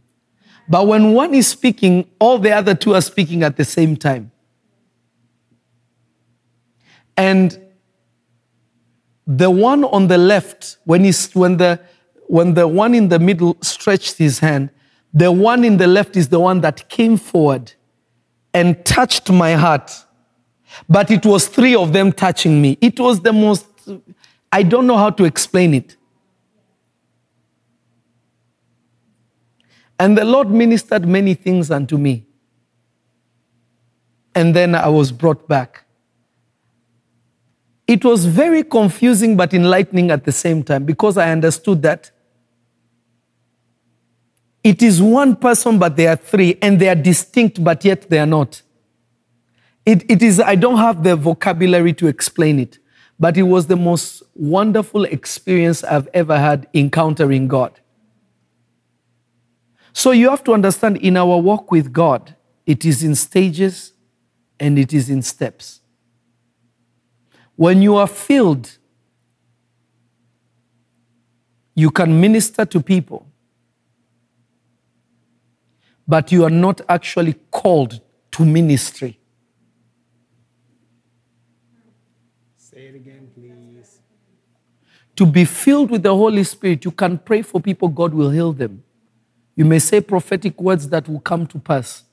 [0.69, 4.31] But when one is speaking, all the other two are speaking at the same time.
[7.17, 7.59] And
[9.25, 11.81] the one on the left, when, he's, when, the,
[12.27, 14.69] when the one in the middle stretched his hand,
[15.13, 17.73] the one in the left is the one that came forward
[18.53, 19.91] and touched my heart
[20.87, 22.77] but it was three of them touching me.
[22.81, 23.65] It was the most,
[24.51, 25.95] I don't know how to explain it.
[29.99, 32.25] And the Lord ministered many things unto me.
[34.35, 35.85] And then I was brought back.
[37.87, 42.11] It was very confusing but enlightening at the same time because I understood that
[44.63, 48.19] it is one person, but they are three, and they are distinct, but yet they
[48.19, 48.61] are not.
[49.87, 52.77] It, it is, I don't have the vocabulary to explain it,
[53.17, 57.79] but it was the most wonderful experience I've ever had encountering God.
[59.93, 62.35] So you have to understand in our walk with God,
[62.65, 63.93] it is in stages
[64.59, 65.79] and it is in steps.
[67.55, 68.77] When you are filled,
[71.75, 73.25] you can minister to people,
[76.05, 78.01] but you are not actually called
[78.31, 79.17] to ministry.
[85.17, 88.53] To be filled with the Holy Spirit, you can pray for people, God will heal
[88.53, 88.83] them.
[89.55, 92.03] You may say prophetic words that will come to pass.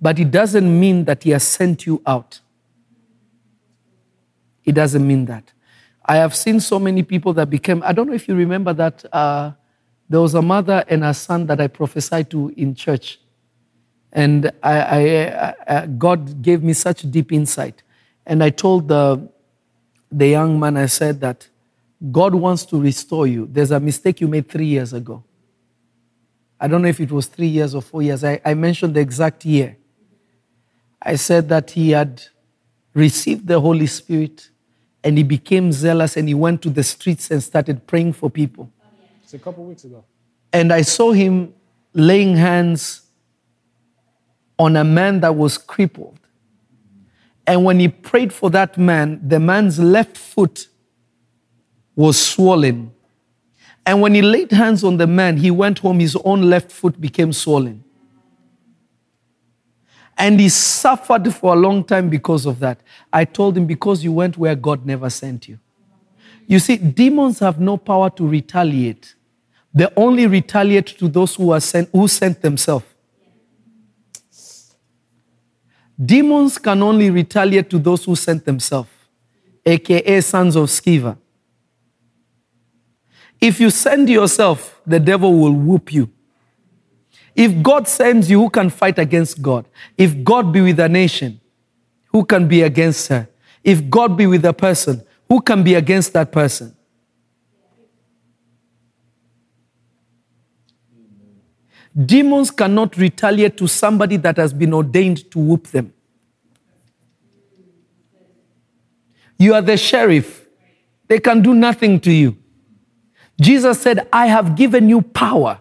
[0.00, 2.40] But it doesn't mean that He has sent you out.
[4.62, 5.52] It doesn't mean that.
[6.04, 9.02] I have seen so many people that became, I don't know if you remember that
[9.10, 9.52] uh,
[10.08, 13.18] there was a mother and a son that I prophesied to in church.
[14.12, 17.82] And I, I, I, God gave me such deep insight.
[18.26, 19.30] And I told the,
[20.12, 21.48] the young man, I said that
[22.12, 23.48] God wants to restore you.
[23.50, 25.24] There's a mistake you made three years ago.
[26.60, 28.24] I don't know if it was three years or four years.
[28.24, 29.76] I, I mentioned the exact year.
[31.00, 32.22] I said that he had
[32.94, 34.50] received the Holy Spirit
[35.04, 38.70] and he became zealous and he went to the streets and started praying for people.
[39.22, 40.04] It's a couple weeks ago.
[40.52, 41.54] And I saw him
[41.92, 43.02] laying hands
[44.58, 46.18] on a man that was crippled.
[47.46, 50.68] And when he prayed for that man, the man's left foot
[51.96, 52.92] was swollen.
[53.84, 57.00] And when he laid hands on the man, he went home, his own left foot
[57.00, 57.82] became swollen.
[60.18, 62.80] And he suffered for a long time because of that.
[63.12, 65.58] I told him, because you went where God never sent you.
[66.46, 69.14] You see, demons have no power to retaliate.
[69.74, 72.86] They only retaliate to those who are sent, who sent themselves.
[76.02, 78.90] Demons can only retaliate to those who sent themselves,
[79.64, 81.16] aka sons of Sceva.
[83.40, 86.10] If you send yourself, the devil will whoop you.
[87.34, 89.66] If God sends you, who can fight against God?
[89.96, 91.40] If God be with a nation,
[92.10, 93.28] who can be against her?
[93.62, 96.74] If God be with a person, who can be against that person?
[102.04, 105.92] Demons cannot retaliate to somebody that has been ordained to whoop them.
[109.38, 110.46] You are the sheriff.
[111.08, 112.36] They can do nothing to you.
[113.40, 115.60] Jesus said, I have given you power.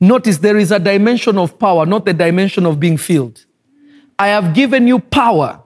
[0.00, 3.44] Notice there is a dimension of power, not the dimension of being filled.
[4.18, 5.62] I have given you power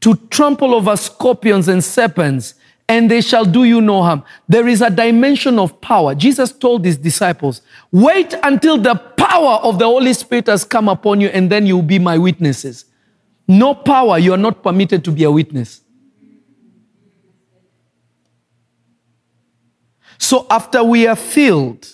[0.00, 2.54] to trample over scorpions and serpents,
[2.88, 4.22] and they shall do you no harm.
[4.46, 6.14] There is a dimension of power.
[6.14, 11.20] Jesus told his disciples, Wait until the power of the Holy Spirit has come upon
[11.20, 12.84] you, and then you'll be my witnesses.
[13.48, 15.80] No power, you are not permitted to be a witness.
[20.18, 21.86] So after we are filled,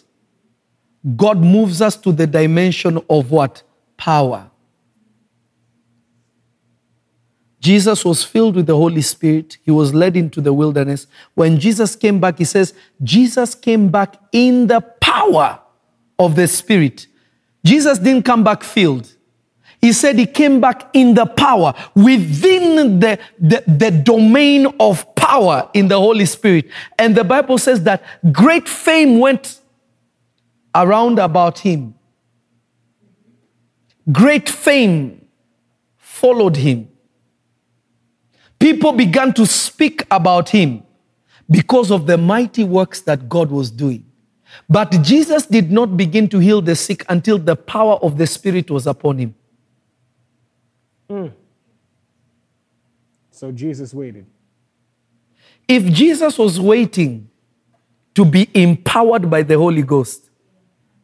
[1.17, 3.63] God moves us to the dimension of what?
[3.97, 4.51] Power.
[7.61, 9.59] Jesus was filled with the Holy Spirit.
[9.65, 11.07] He was led into the wilderness.
[11.35, 15.61] When Jesus came back, he says, Jesus came back in the power
[16.19, 17.07] of the Spirit.
[17.65, 19.12] Jesus didn't come back filled.
[19.83, 25.69] He said he came back in the power, within the, the, the, domain of power
[25.75, 26.67] in the Holy Spirit.
[27.01, 29.61] And the Bible says that great fame went
[30.73, 31.97] around about him.
[34.13, 35.27] Great fame
[35.97, 36.89] followed him.
[38.61, 40.85] People began to speak about him
[41.51, 44.07] because of the mighty works that God was doing.
[44.69, 48.71] But Jesus did not begin to heal the sick until the power of the Spirit
[48.71, 49.35] was upon him.
[51.13, 51.31] Mm.
[53.31, 54.25] So Jesus waited.
[55.69, 57.29] If Jesus was waiting
[58.15, 60.31] to be empowered by the Holy Ghost,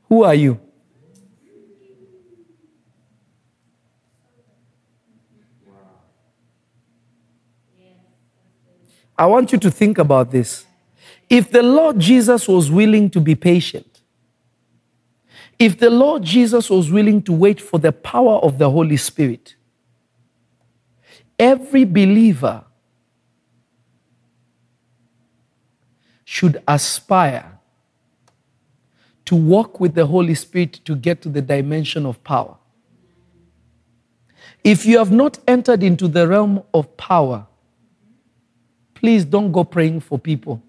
[0.09, 0.59] who are you?
[9.17, 10.65] I want you to think about this.
[11.29, 14.01] If the Lord Jesus was willing to be patient,
[15.59, 19.57] if the Lord Jesus was willing to wait for the power of the Holy Spirit,
[21.39, 22.65] every believer
[26.25, 27.59] should aspire
[29.25, 32.57] to walk with the Holy Spirit to get to the dimension of power.
[34.65, 37.47] If you have not entered into the realm of power,
[38.95, 40.63] please don't go praying for people.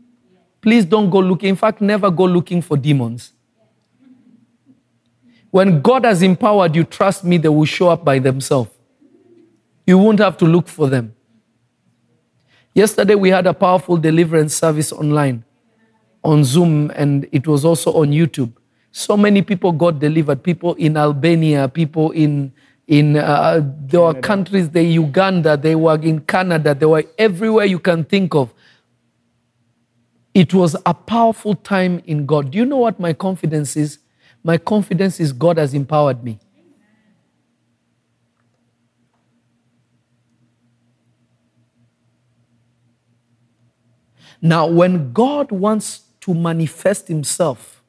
[0.61, 3.33] Please don't go looking, in fact, never go looking for demons.
[5.51, 8.69] When God has empowered you, trust me, they will show up by themselves.
[9.89, 11.15] You won't have to look for them.
[12.75, 15.43] Yesterday, we had a powerful deliverance service online
[16.23, 18.53] on Zoom, and it was also on YouTube.
[18.91, 20.43] So many people got delivered.
[20.43, 22.53] People in Albania, people in
[22.85, 27.79] in uh, there were countries, the Uganda, they were in Canada, they were everywhere you
[27.79, 28.53] can think of.
[30.35, 32.51] It was a powerful time in God.
[32.51, 33.97] Do you know what my confidence is?
[34.43, 36.37] My confidence is God has empowered me.
[44.41, 47.83] Now, when God wants to manifest himself,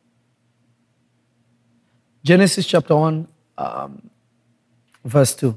[2.24, 3.28] Genesis chapter 1,
[3.58, 4.10] um,
[5.04, 5.56] verse 2.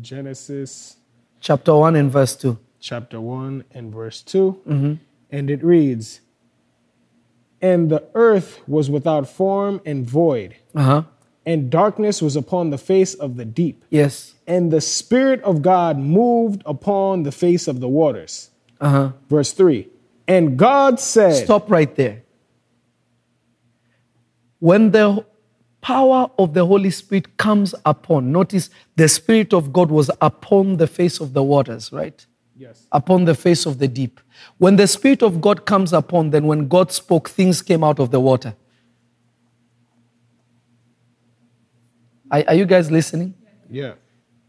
[0.00, 0.96] Genesis
[1.40, 2.58] chapter 1 and verse 2.
[2.80, 4.60] Chapter 1 and verse 2.
[4.68, 4.94] Mm-hmm.
[5.30, 6.20] And it reads
[7.60, 11.02] And the earth was without form and void, Uh huh.
[11.44, 13.84] and darkness was upon the face of the deep.
[13.90, 14.34] Yes.
[14.46, 18.50] And the Spirit of God moved upon the face of the waters.
[18.80, 19.12] Uh huh.
[19.28, 19.88] Verse 3
[20.26, 22.22] And God said, Stop right there.
[24.60, 25.24] When the
[25.80, 30.86] power of the Holy Spirit comes upon, notice the Spirit of God was upon the
[30.86, 32.24] face of the waters, right?
[32.56, 32.86] Yes.
[32.90, 34.20] Upon the face of the deep.
[34.58, 38.10] When the Spirit of God comes upon, then when God spoke, things came out of
[38.10, 38.56] the water.
[42.30, 43.34] Are, are you guys listening?
[43.70, 43.94] Yeah.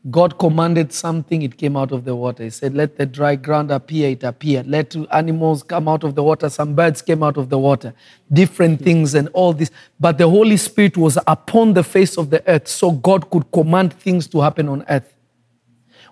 [0.09, 2.43] God commanded something, it came out of the water.
[2.43, 4.65] He said, Let the dry ground appear, it appeared.
[4.65, 7.93] Let animals come out of the water, some birds came out of the water,
[8.31, 8.85] different hmm.
[8.85, 9.71] things and all this.
[9.99, 13.91] But the Holy Spirit was upon the face of the earth, so God could command
[13.91, 15.13] things to happen on earth.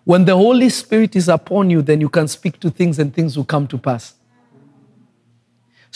[0.04, 3.38] When the Holy Spirit is upon you, then you can speak to things and things
[3.38, 4.17] will come to pass.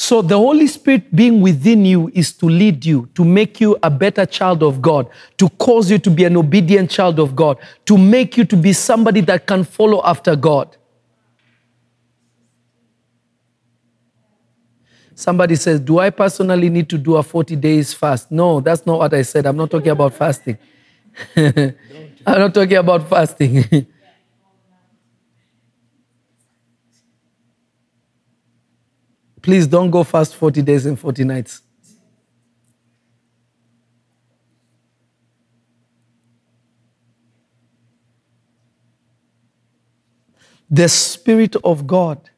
[0.02, 3.92] So the Holy Spirit being within you is to lead you, to make you a
[3.92, 8.00] better child of God, to cause you to be an obedient child of God, to
[8.00, 10.76] make you to be somebody that can follow after God.
[15.14, 18.32] Somebody says, Do I personally need to do a 40 days fast?
[18.32, 19.46] No, that's not what I said.
[19.46, 20.58] I'm not talking about fasting.
[21.36, 21.76] I'm
[22.26, 23.86] not talking about fasting.
[29.42, 31.62] Please don't go fast 40 days and 40 nights.
[40.70, 42.30] The Spirit of God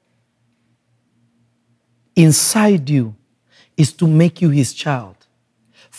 [2.16, 3.16] inside you
[3.78, 5.23] is to make you His child.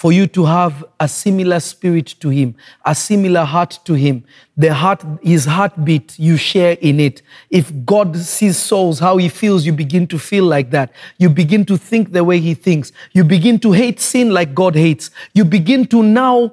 [0.04, 4.22] For you to have a similar spirit to Him, a similar heart to Him.
[4.54, 7.22] The heart, His heartbeat, you share in it.
[7.48, 10.92] If God sees souls, how He feels, you begin to feel like that.
[11.16, 12.92] You begin to think the way He thinks.
[13.12, 15.10] You begin to hate sin like God hates.
[15.32, 16.52] You begin to now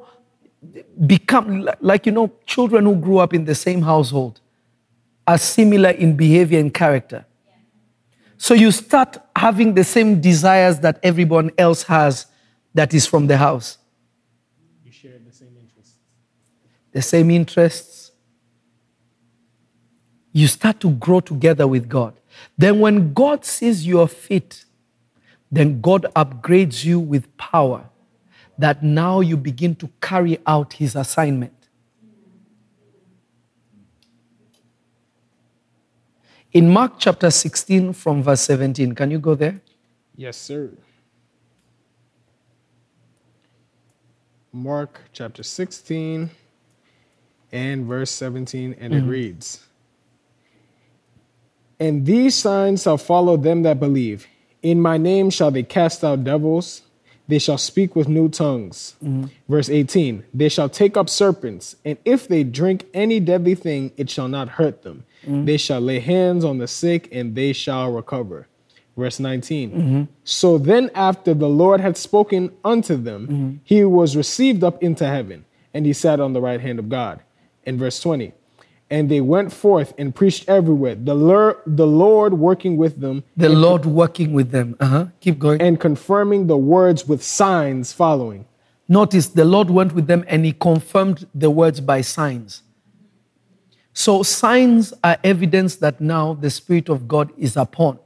[1.05, 4.39] become like, you know, children who grew up in the same household
[5.27, 7.25] are similar in behavior and character.
[8.37, 12.27] So you start having the same desires that everyone else has
[12.73, 13.77] that is from the house.
[14.83, 15.95] You share the same interests.
[16.91, 18.11] The same interests.
[20.31, 22.13] You start to grow together with God.
[22.57, 24.63] Then, when God sees you're fit,
[25.51, 27.89] then God upgrades you with power
[28.57, 31.53] that now you begin to carry out His assignment.
[36.53, 39.61] In Mark chapter 16, from verse 17, can you go there?
[40.15, 40.71] Yes, sir.
[44.53, 46.29] Mark chapter 16
[47.53, 49.09] and verse 17, and it mm-hmm.
[49.09, 49.65] reads
[51.79, 54.27] And these signs shall follow them that believe.
[54.61, 56.81] In my name shall they cast out devils,
[57.29, 58.95] they shall speak with new tongues.
[59.01, 59.27] Mm-hmm.
[59.47, 64.09] Verse 18 They shall take up serpents, and if they drink any deadly thing, it
[64.09, 65.05] shall not hurt them.
[65.23, 65.45] Mm-hmm.
[65.45, 68.47] They shall lay hands on the sick, and they shall recover.
[68.97, 74.81] Verse 19 So then, after the Lord had spoken unto them, he was received up
[74.83, 77.21] into heaven, and he sat on the right hand of God.
[77.63, 78.33] In verse 20
[78.89, 83.49] And they went forth and preached everywhere, the, Lur- the Lord working with them The
[83.49, 84.75] Lord working with them.
[84.79, 85.05] Uh-huh.
[85.21, 85.61] Keep going.
[85.61, 88.45] and confirming the words with signs following.
[88.89, 92.63] Notice the Lord went with them and he confirmed the words by signs.
[93.93, 97.99] So, signs are evidence that now the Spirit of God is upon.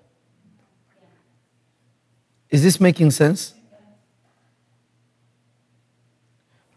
[2.55, 3.53] Is this making sense?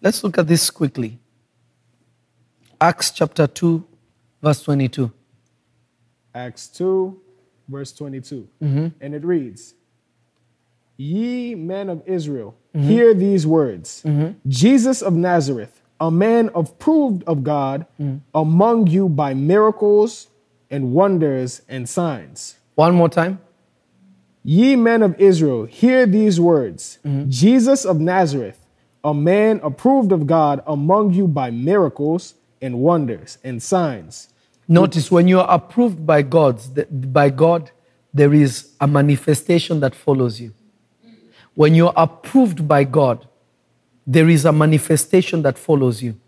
[0.03, 1.21] Let's look at this quickly.
[2.81, 3.87] Acts chapter 2,
[4.43, 5.13] verse 22.
[6.35, 7.21] Acts 2,
[7.69, 8.49] verse 22.
[8.61, 8.87] Mm-hmm.
[9.01, 9.75] And it reads
[10.97, 12.89] Ye men of Israel, mm-hmm.
[12.89, 14.37] hear these words mm-hmm.
[14.49, 18.21] Jesus of Nazareth, a man approved of God mm.
[18.35, 20.27] among you by miracles
[20.73, 22.57] and wonders and signs.
[22.75, 23.39] One more time.
[24.49, 27.29] Ye men of Israel, hear these words mm-hmm.
[27.29, 28.59] Jesus of Nazareth,
[29.05, 32.33] a man approved of God among you by miracles
[32.63, 34.33] and wonders and signs.
[34.67, 36.63] Notice when you are approved by God,
[37.13, 37.73] by God,
[38.15, 40.55] there is a manifestation that follows you.
[41.55, 43.29] When you are approved by God,
[44.07, 46.19] there is a manifestation that follows you.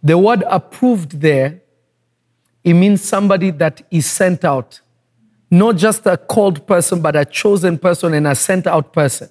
[0.00, 1.60] The word approved there,
[2.62, 4.80] it means somebody that is sent out.
[5.52, 9.28] Not just a called person, but a chosen person and a sent out person.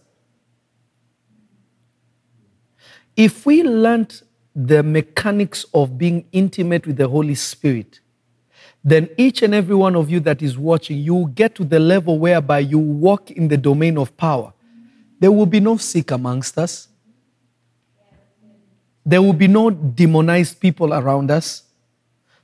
[3.17, 4.21] If we learned
[4.55, 8.01] the mechanics of being intimate with the Holy Spirit,
[8.83, 11.79] then each and every one of you that is watching, you will get to the
[11.79, 14.53] level whereby you walk in the domain of power.
[15.19, 16.87] There will be no sick amongst us.
[19.03, 21.63] There will be no demonized people around us.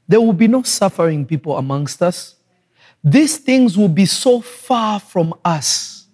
[0.08, 2.37] There will be no suffering people amongst us.
[3.10, 6.08] These things will be so far from us.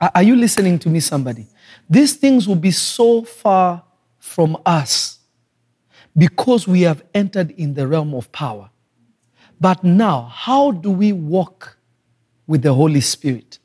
[0.00, 1.46] Are you listening to me, somebody?
[1.88, 3.84] These things will be so far
[4.18, 5.20] from us
[6.16, 8.68] because we have entered in the realm of power.
[9.60, 11.78] But now, how do we walk
[12.48, 13.60] with the Holy Spirit?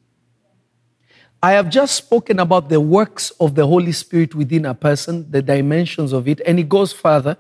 [1.42, 5.42] I have just spoken about the works of the Holy Spirit within a person, the
[5.42, 7.36] dimensions of it, and it goes further.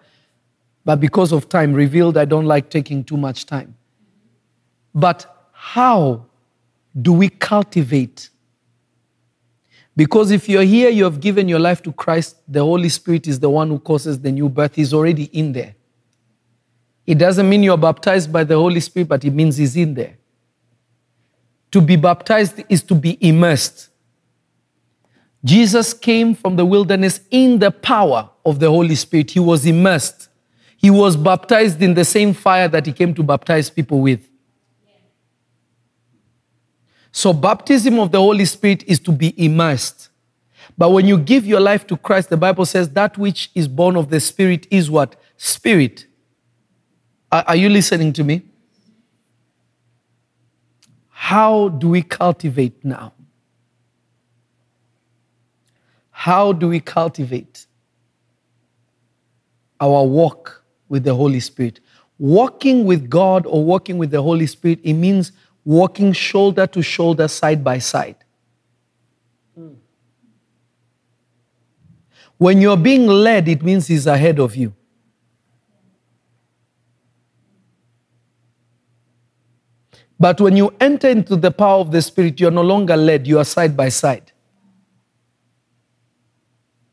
[0.83, 3.75] But because of time revealed, I don't like taking too much time.
[4.93, 6.25] But how
[6.99, 8.29] do we cultivate?
[9.95, 13.39] Because if you're here, you have given your life to Christ, the Holy Spirit is
[13.39, 14.75] the one who causes the new birth.
[14.75, 15.75] He's already in there.
[17.05, 20.17] It doesn't mean you're baptized by the Holy Spirit, but it means He's in there.
[21.71, 23.89] To be baptized is to be immersed.
[25.43, 29.31] Jesus came from the wilderness in the power of the Holy Spirit.
[29.31, 30.29] He was immersed.
[30.77, 34.30] He was baptized in the same fire that he came to baptize people with.
[37.12, 40.09] So, baptism of the Holy Spirit is to be immersed.
[40.78, 43.95] But when you give your life to Christ, the Bible says that which is born
[43.95, 45.16] of the Spirit is what?
[45.38, 46.05] Spirit.
[47.32, 48.43] Are, are you listening to me?
[51.09, 53.14] How do we cultivate now?
[56.09, 57.66] How do we cultivate
[59.80, 61.80] our walk with the Holy Spirit?
[62.20, 65.32] Walking with God or walking with the Holy Spirit, it means
[65.64, 68.16] walking shoulder to shoulder, side by side.
[72.38, 74.74] When you're being led, it means He's ahead of you.
[80.20, 83.39] But when you enter into the power of the Spirit, you're no longer led, you
[83.39, 84.32] are side by side.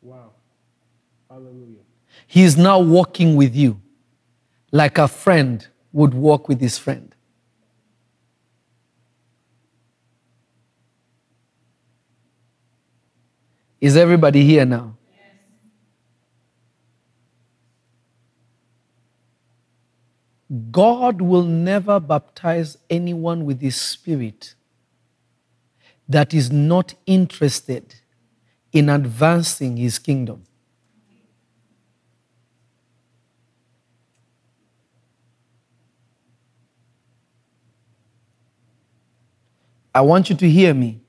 [0.01, 0.33] Wow.
[1.29, 1.81] Hallelujah.
[2.27, 3.81] He is now walking with you
[4.73, 7.15] like a friend would walk with his friend.
[13.81, 14.97] Is everybody here now?
[20.71, 24.55] God will never baptize anyone with His Spirit
[26.09, 27.95] that is not interested
[28.73, 30.45] in advancing His kingdom.
[39.95, 41.01] I want you to hear me.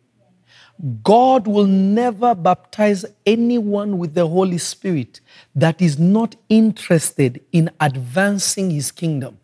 [1.03, 5.19] God will never baptize anyone with the Holy Spirit
[5.53, 9.37] that is not interested in advancing his kingdom.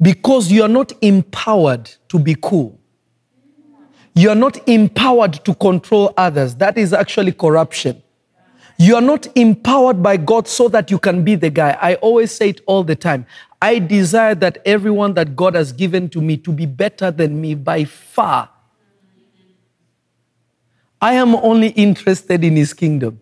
[0.00, 2.78] Because you are not empowered to be cool.
[4.14, 6.54] You are not empowered to control others.
[6.56, 8.02] That is actually corruption.
[8.76, 11.78] You are not empowered by God so that you can be the guy.
[11.80, 13.24] I always say it all the time.
[13.62, 17.54] I desire that everyone that God has given to me to be better than me
[17.54, 18.50] by far
[21.00, 23.20] I am only interested in his kingdom.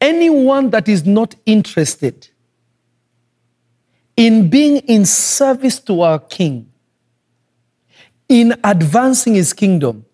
[0.00, 2.28] Anyone that is not interested
[4.16, 6.70] in being in service to our king,
[8.28, 10.04] in advancing his kingdom,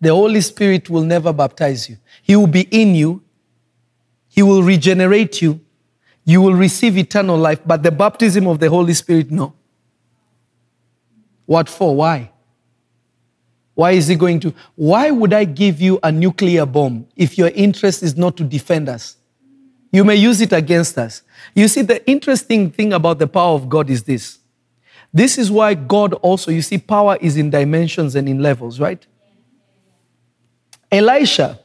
[0.00, 1.96] the Holy Spirit will never baptize you.
[2.22, 3.22] He will be in you,
[4.28, 5.60] he will regenerate you,
[6.24, 9.54] you will receive eternal life, but the baptism of the Holy Spirit, no.
[11.46, 11.94] What for?
[11.94, 12.30] Why?
[13.74, 14.54] Why is he going to?
[14.76, 18.88] Why would I give you a nuclear bomb if your interest is not to defend
[18.88, 19.16] us?
[19.90, 21.22] You may use it against us.
[21.54, 24.38] You see, the interesting thing about the power of God is this.
[25.12, 29.04] This is why God also, you see, power is in dimensions and in levels, right?
[30.90, 31.60] Elisha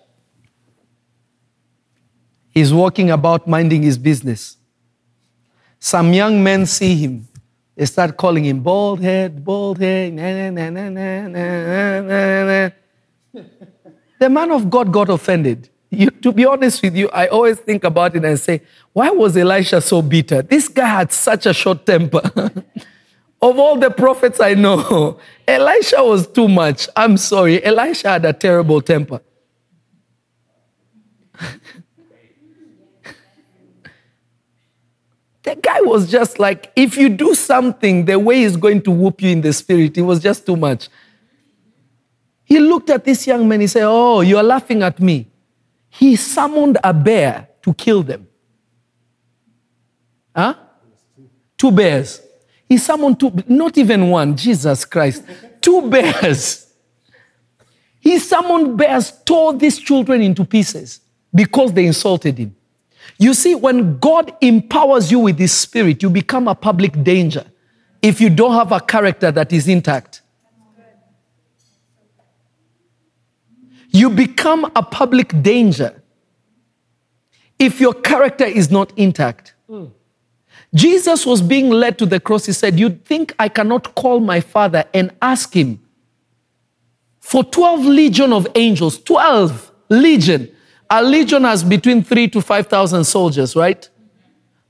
[2.53, 4.57] is walking about minding his business.
[5.79, 7.28] Some young men see him
[7.79, 10.17] they start calling him bald head, bald head.
[14.19, 15.69] The man of God got offended.
[15.89, 19.37] You, to be honest with you, I always think about it and say, why was
[19.37, 20.41] Elisha so bitter?
[20.41, 22.21] This guy had such a short temper.
[23.41, 25.17] of all the prophets I know,
[25.47, 26.89] Elisha was too much.
[26.97, 27.63] I'm sorry.
[27.63, 29.21] Elisha had a terrible temper.
[35.49, 39.19] The guy was just like, if you do something, the way he's going to whoop
[39.19, 40.89] you in the spirit, it was just too much.
[42.43, 45.27] He looked at this young man, he said, Oh, you're laughing at me.
[45.89, 48.27] He summoned a bear to kill them.
[50.35, 50.53] Huh?
[51.57, 52.21] Two bears.
[52.67, 55.23] He summoned two, not even one, Jesus Christ.
[55.61, 56.71] Two bears.
[57.99, 61.01] He summoned bears, tore these children into pieces
[61.33, 62.55] because they insulted him.
[63.17, 67.45] You see, when God empowers you with His Spirit, you become a public danger
[68.01, 70.21] if you don't have a character that is intact.
[73.91, 76.01] You become a public danger
[77.57, 79.53] if your character is not intact.
[80.73, 82.45] Jesus was being led to the cross.
[82.45, 85.79] He said, You think I cannot call my father and ask him
[87.19, 89.01] for 12 legion of angels?
[89.03, 90.51] 12 legion.
[90.89, 93.87] A legion has between three to 5,000 soldiers, right?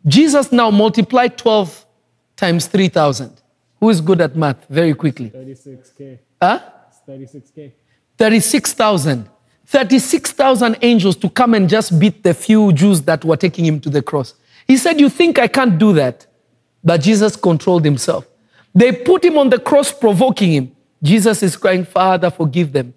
[0.05, 1.85] Jesus now multiplied 12
[2.35, 3.41] times 3,000.
[3.79, 4.65] Who is good at math?
[4.67, 5.29] Very quickly.
[5.29, 6.19] 36K.
[6.41, 6.59] Huh?
[6.89, 7.71] It's 36K.
[8.17, 9.29] 36,000.
[9.65, 13.89] 36,000 angels to come and just beat the few Jews that were taking him to
[13.89, 14.33] the cross.
[14.67, 16.25] He said, You think I can't do that?
[16.83, 18.27] But Jesus controlled himself.
[18.73, 20.75] They put him on the cross, provoking him.
[21.01, 22.93] Jesus is crying, Father, forgive them.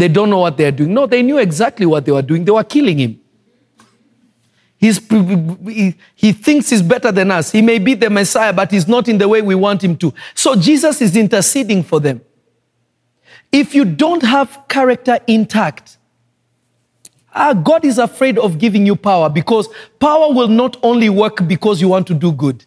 [0.00, 0.94] They don't know what they're doing.
[0.94, 2.44] No, they knew exactly what they were doing.
[2.44, 3.20] They were killing him.
[4.78, 7.52] He's, he, he thinks he's better than us.
[7.52, 10.14] He may be the Messiah, but he's not in the way we want him to.
[10.34, 12.22] So Jesus is interceding for them.
[13.52, 15.98] If you don't have character intact,
[17.34, 21.82] ah, God is afraid of giving you power because power will not only work because
[21.82, 22.64] you want to do good.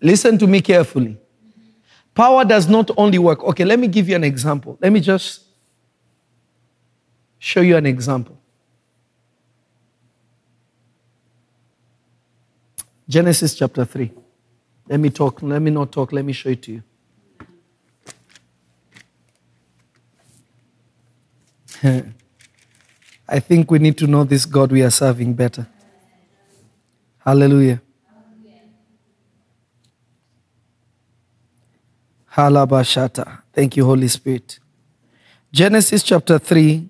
[0.00, 1.18] Listen to me carefully.
[2.14, 3.42] Power does not only work.
[3.44, 4.78] Okay, let me give you an example.
[4.80, 5.42] Let me just
[7.38, 8.38] show you an example.
[13.08, 14.12] Genesis chapter 3.
[14.88, 16.82] Let me talk, let me not talk, let me show it to you.
[23.28, 25.66] I think we need to know this God we are serving better.
[27.18, 27.80] Hallelujah.
[32.34, 33.42] Halabashata.
[33.52, 34.58] Thank you, Holy Spirit.
[35.52, 36.88] Genesis chapter 3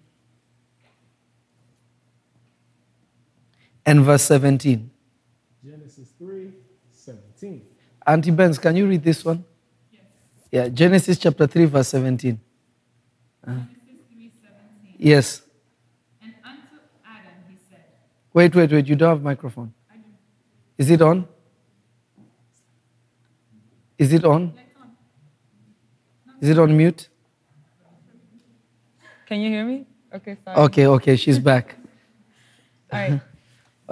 [3.87, 4.91] and verse 17.
[5.65, 6.53] Genesis 3,
[6.93, 7.63] 17.
[8.07, 9.45] Auntie Benz, can you read this one?
[9.91, 10.03] Yes.
[10.51, 12.39] Yeah, Genesis chapter 3, verse 17.
[13.47, 13.53] Uh,
[14.99, 15.43] yes.
[16.23, 16.59] And unto
[17.05, 17.85] Adam he said,
[18.35, 18.87] Wait, wait, wait.
[18.87, 19.73] You don't have microphone.
[20.77, 21.27] Is it on?
[23.99, 24.55] Is it on?
[26.41, 27.09] Is it on mute?
[29.27, 29.87] Can you hear me?
[30.13, 30.57] Okay, fine.
[30.57, 31.17] Okay, okay.
[31.17, 31.77] She's back.
[32.93, 33.21] All right.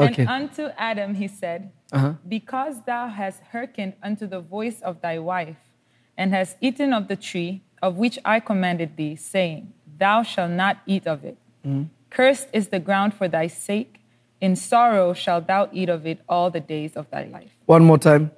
[0.01, 0.23] Okay.
[0.23, 2.13] And unto Adam he said, Uh-huh.
[2.29, 5.57] Because thou hast hearkened unto the voice of thy wife,
[6.17, 10.79] and hast eaten of the tree of which I commanded thee, saying, Thou shalt not
[10.87, 11.37] eat of it.
[12.11, 13.99] Cursed is the ground for thy sake.
[14.41, 17.51] In sorrow shalt thou eat of it all the days of thy life.
[17.67, 18.31] One more time.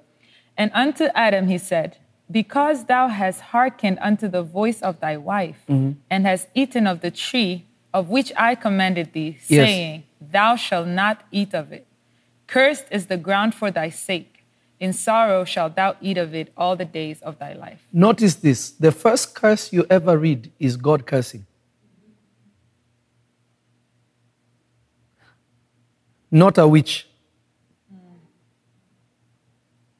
[0.56, 1.98] And unto Adam he said,
[2.30, 7.10] Because thou hast hearkened unto the voice of thy wife, and hast eaten of the
[7.10, 9.66] tree of which I commanded thee, Yes.
[9.68, 11.86] saying, Thou shalt not eat of it.
[12.46, 14.44] Cursed is the ground for thy sake.
[14.78, 17.80] In sorrow shalt thou eat of it all the days of thy life.
[17.92, 18.70] Notice this.
[18.70, 21.46] The first curse you ever read is God cursing.
[26.30, 27.08] Not a witch.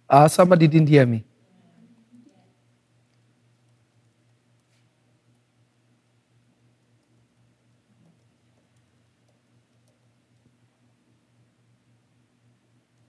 [0.09, 1.25] Ah, somebody didn't hear me.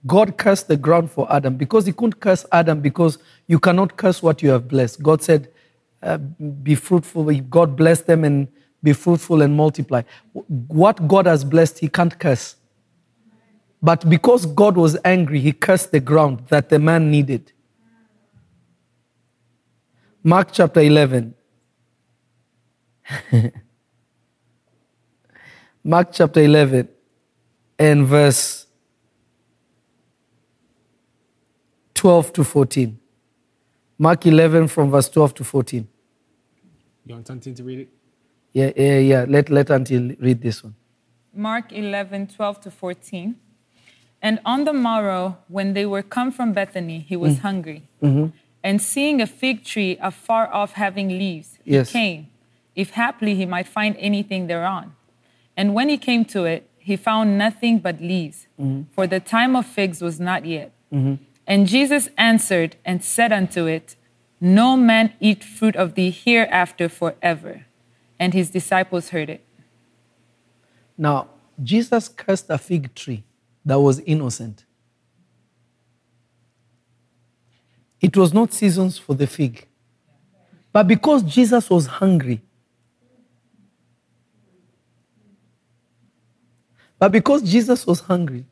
[0.06, 4.22] God cursed the ground for Adam because he couldn't curse Adam because you cannot curse
[4.22, 5.02] what you have blessed.
[5.02, 5.48] God said,
[6.02, 7.32] uh, Be fruitful.
[7.42, 8.48] God blessed them and
[8.82, 10.02] be fruitful and multiply.
[10.32, 12.56] What God has blessed, he can't curse.
[13.80, 17.52] But because God was angry, he cursed the ground that the man needed.
[20.24, 21.34] Mark chapter 11.
[25.84, 26.88] Mark chapter 11
[27.78, 28.61] and verse
[32.02, 32.98] 12 to 14.
[33.96, 35.86] Mark 11 from verse 12 to 14.
[37.06, 37.88] You want Tantin to read it?
[38.52, 39.24] Yeah, yeah, yeah.
[39.28, 40.74] Let, let Auntie read this one.
[41.32, 43.36] Mark 11, 12 to 14.
[44.20, 47.42] And on the morrow, when they were come from Bethany, he was mm.
[47.42, 47.84] hungry.
[48.02, 48.36] Mm-hmm.
[48.64, 51.92] And seeing a fig tree afar off having leaves, he Yes.
[51.92, 52.26] came,
[52.74, 54.96] if haply he might find anything thereon.
[55.56, 58.90] And when he came to it, he found nothing but leaves, mm-hmm.
[58.90, 60.72] for the time of figs was not yet.
[60.92, 61.22] Mm-hmm.
[61.46, 63.96] And Jesus answered and said unto it,
[64.40, 67.66] No man eat fruit of thee hereafter forever.
[68.18, 69.44] And his disciples heard it.
[70.96, 71.30] Now,
[71.62, 73.24] Jesus cursed a fig tree
[73.64, 74.64] that was innocent.
[78.00, 79.66] It was not seasons for the fig.
[80.72, 82.40] But because Jesus was hungry,
[86.98, 88.46] but because Jesus was hungry,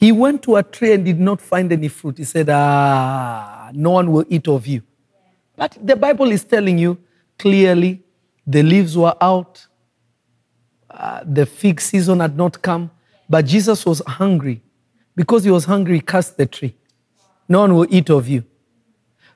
[0.00, 2.16] he went to a tree and did not find any fruit.
[2.16, 4.82] He said, Ah, no one will eat of you.
[5.56, 6.96] But the Bible is telling you
[7.38, 8.02] clearly
[8.46, 9.66] the leaves were out,
[10.90, 12.90] uh, the fig season had not come,
[13.28, 14.62] but Jesus was hungry.
[15.14, 16.74] Because he was hungry, he cursed the tree.
[17.46, 18.44] No one will eat of you.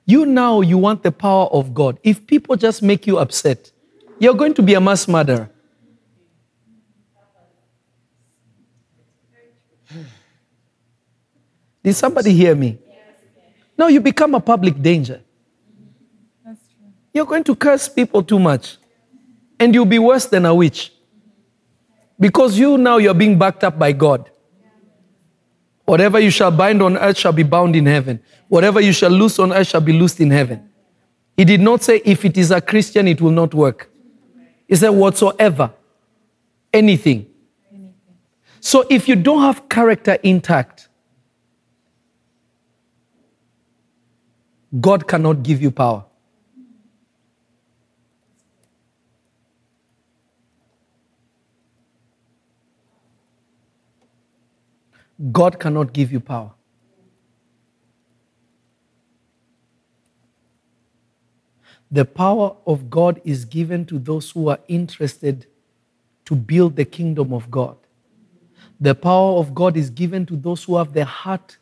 [0.07, 1.99] You now, you want the power of God.
[2.03, 3.71] If people just make you upset,
[4.19, 5.51] you're going to be a mass murderer.
[11.85, 12.79] Did somebody hear me?
[13.77, 15.21] No, you become a public danger.
[17.13, 18.79] You're going to curse people too much.
[19.61, 20.93] And you'll be worse than a witch.
[22.19, 24.31] Because you now you're being backed up by God.
[25.85, 28.21] Whatever you shall bind on earth shall be bound in heaven.
[28.49, 30.71] Whatever you shall loose on earth shall be loosed in heaven.
[31.37, 33.91] He did not say, if it is a Christian, it will not work.
[34.67, 35.73] He said, whatsoever,
[36.73, 37.27] anything.
[38.61, 40.89] So if you don't have character intact,
[44.81, 46.05] God cannot give you power.
[55.31, 56.51] God cannot give you power.
[61.91, 65.47] The power of God is given to those who are interested
[66.25, 67.77] to build the kingdom of God.
[68.81, 71.59] The power of God is given to those who have the heart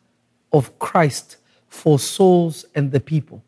[0.51, 1.37] of Christ
[1.73, 3.43] for souls and the people.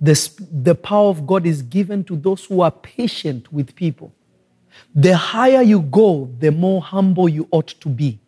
[0.00, 4.12] The, the power of God is given to those who are patient with people.
[4.92, 8.18] The higher you go, the more humble you ought to be.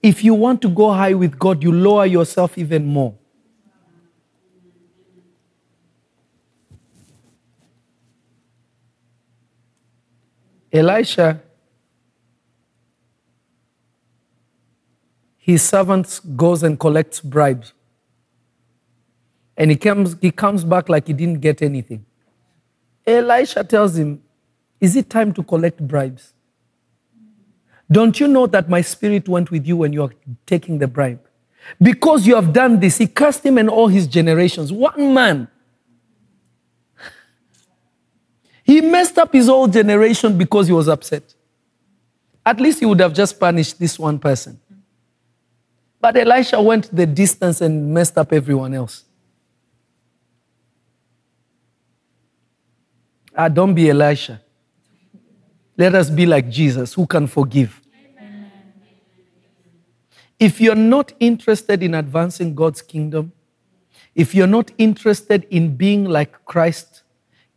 [0.00, 3.14] If you want to go high with God, you lower yourself even more.
[10.72, 11.42] Elisha,
[15.36, 17.72] his servant goes and collects bribes.
[19.58, 22.06] And he comes, he comes back like he didn't get anything.
[23.04, 24.22] Elisha tells him,
[24.80, 26.32] Is it time to collect bribes?
[27.90, 30.12] Don't you know that my spirit went with you when you are
[30.46, 31.20] taking the bribe?
[31.82, 34.72] Because you have done this, he cursed him and all his generations.
[34.72, 35.48] One man.
[38.62, 41.34] He messed up his whole generation because he was upset.
[42.46, 44.60] At least he would have just punished this one person.
[46.00, 49.04] But Elisha went the distance and messed up everyone else.
[53.40, 54.42] Ah, don't be Elisha.
[55.76, 57.80] Let us be like Jesus, who can forgive.
[58.18, 58.50] Amen.
[60.40, 63.30] If you're not interested in advancing God's kingdom,
[64.12, 67.04] if you're not interested in being like Christ,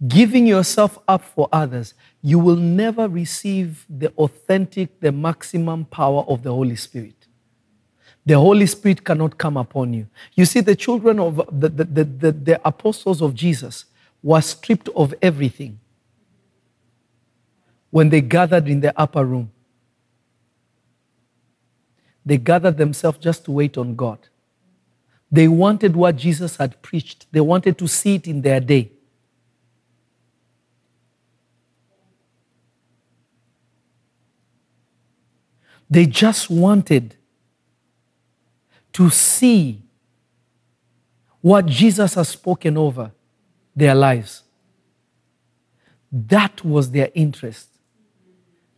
[0.07, 6.43] giving yourself up for others, you will never receive the authentic, the maximum power of
[6.43, 7.25] the Holy Spirit.
[8.23, 10.05] The Holy Spirit cannot come upon you.
[10.35, 13.85] You see, the children of the, the, the, the, the apostles of Jesus
[14.23, 15.79] were stripped of everything
[17.89, 19.51] when they gathered in the upper room.
[22.25, 24.19] They gathered themselves just to wait on God.
[25.31, 28.91] They wanted what Jesus had preached, they wanted to see it in their day.
[35.89, 37.15] They just wanted
[38.93, 39.81] to see
[41.41, 43.11] what Jesus has spoken over
[43.75, 44.43] their lives.
[46.11, 47.69] That was their interest.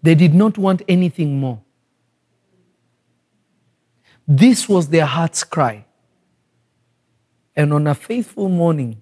[0.01, 1.61] They did not want anything more.
[4.27, 5.85] This was their heart's cry.
[7.55, 9.01] And on a faithful morning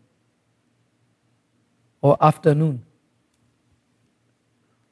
[2.01, 2.83] or afternoon,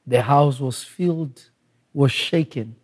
[0.05, 1.49] the house was filled,
[1.93, 2.75] was shaken,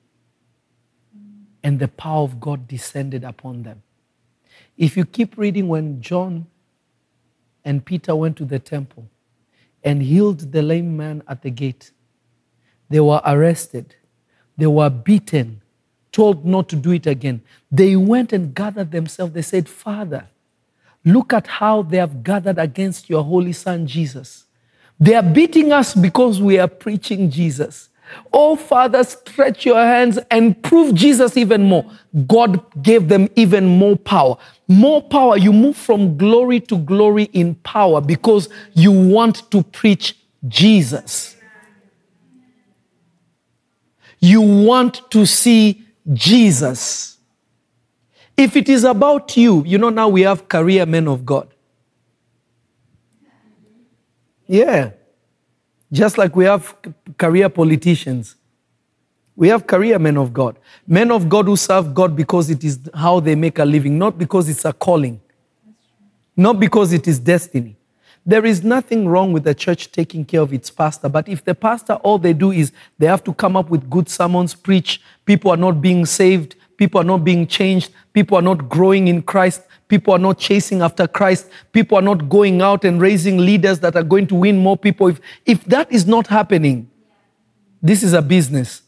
[1.64, 3.82] and the power of God descended upon them.
[4.78, 6.48] If you keep reading, when John
[7.66, 9.10] and Peter went to the temple
[9.84, 11.92] and healed the lame man at the gate,
[12.90, 13.96] they were arrested,
[14.58, 15.62] they were beaten,
[16.12, 17.42] told not to do it again.
[17.72, 19.34] They went and gathered themselves.
[19.34, 20.28] They said, Father,
[21.04, 24.46] look at how they have gathered against your holy son Jesus.
[24.98, 27.90] They are beating us because we are preaching Jesus.
[28.32, 31.90] Oh, Father, stretch your hands and prove Jesus even more.
[32.28, 34.38] God gave them even more power.
[34.68, 35.38] More power.
[35.38, 41.36] You move from glory to glory in power because you want to preach Jesus.
[44.20, 47.18] You want to see Jesus.
[48.36, 51.48] If it is about you, you know, now we have career men of God.
[54.48, 54.92] Yeah.
[55.92, 56.76] Just like we have
[57.18, 58.36] career politicians.
[59.36, 60.58] We have career men of God.
[60.88, 64.18] Men of God who serve God because it is how they make a living, not
[64.18, 65.20] because it's a calling,
[66.38, 67.76] not because it is destiny.
[68.26, 71.54] There is nothing wrong with the church taking care of its pastor, but if the
[71.54, 75.52] pastor, all they do is they have to come up with good sermons, preach, people
[75.52, 79.62] are not being saved, people are not being changed, people are not growing in Christ,
[79.88, 83.96] people are not chasing after Christ, people are not going out and raising leaders that
[83.96, 85.08] are going to win more people.
[85.08, 86.90] If, if that is not happening,
[87.80, 88.82] this is a business.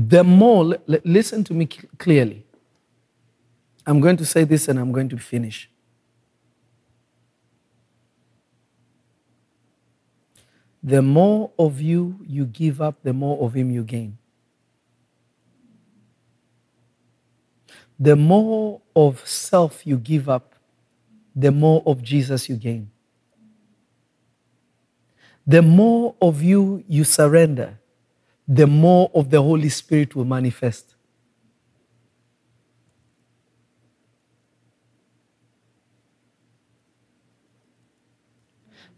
[0.00, 2.46] The more, listen to me clearly.
[3.84, 5.68] I'm going to say this and I'm going to finish.
[10.84, 14.18] The more of you you give up, the more of him you gain.
[17.98, 20.54] The more of self you give up,
[21.34, 22.92] the more of Jesus you gain.
[25.44, 27.80] The more of you you surrender,
[28.48, 30.94] the more of the Holy Spirit will manifest.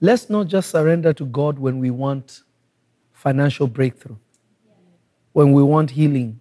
[0.00, 2.42] Let's not just surrender to God when we want
[3.12, 4.16] financial breakthrough,
[5.32, 6.40] when we want healing,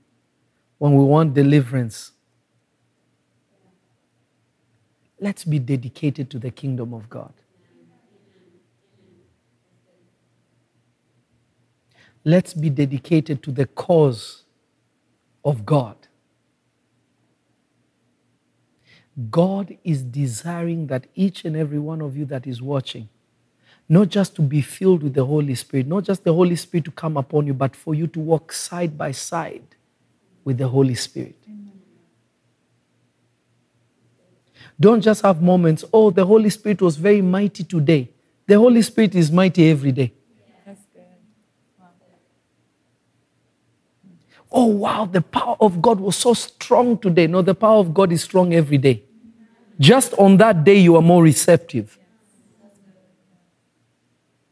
[0.78, 2.12] when we want deliverance.
[5.20, 7.34] Let's be dedicated to the kingdom of God.
[12.30, 14.44] Let's be dedicated to the cause
[15.44, 15.96] of God.
[19.30, 23.10] God is desiring that each and every one of you that is watching,
[23.90, 26.92] not just to be filled with the Holy Spirit, not just the Holy Spirit to
[26.92, 29.64] come upon you, but for you to walk side by side
[30.46, 31.36] with the Holy Spirit.
[34.80, 38.10] Don't just have moments, oh, the Holy Spirit was very mighty today.
[38.48, 40.14] The Holy Spirit is mighty every day.
[44.52, 47.28] Oh, wow, the power of God was so strong today.
[47.28, 49.04] No, the power of God is strong every day.
[49.80, 51.98] Just on that day, you are more receptive.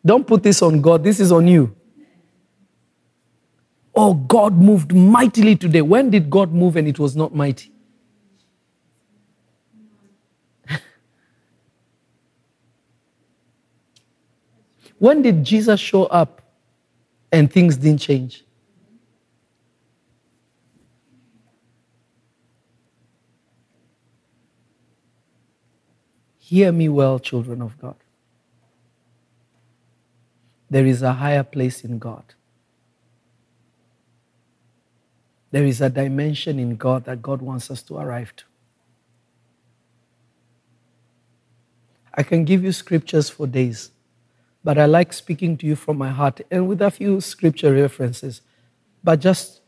[0.06, 1.76] Don't put this on God, this is on you.
[3.94, 5.82] Oh, God moved mightily today.
[5.82, 7.72] When did God move and it was not mighty?
[15.00, 16.44] when did Jesus show up
[17.32, 18.44] and things didn't change?
[26.48, 27.96] Hear me well, children of God.
[30.70, 32.24] There is a higher place in God.
[35.52, 38.46] There is a dimension in God that God wants us to arrive to.
[42.14, 43.92] I can give you scriptures for days,
[44.64, 48.40] but I like speaking to you from my heart and with a few scripture references,
[49.04, 49.60] but just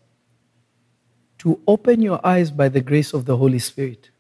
[1.40, 4.12] to open your eyes by the grace of the Holy Spirit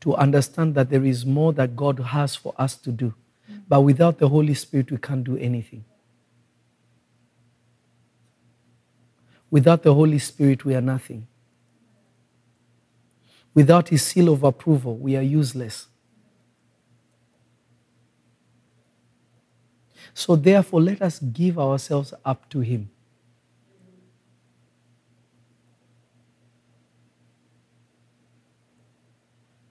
[0.00, 3.14] to understand that there is more that God has for us to do.
[3.68, 5.84] But without the Holy Spirit, we can't do anything.
[9.50, 11.26] Without the Holy Spirit, we are nothing.
[13.54, 15.88] Without His seal of approval, we are useless.
[20.14, 22.90] So, therefore, let us give ourselves up to Him.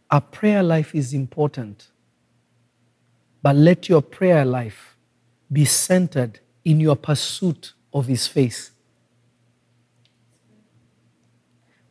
[0.10, 1.88] A prayer life is important.
[3.42, 4.98] But let your prayer life
[5.52, 8.72] be centered in your pursuit of His face.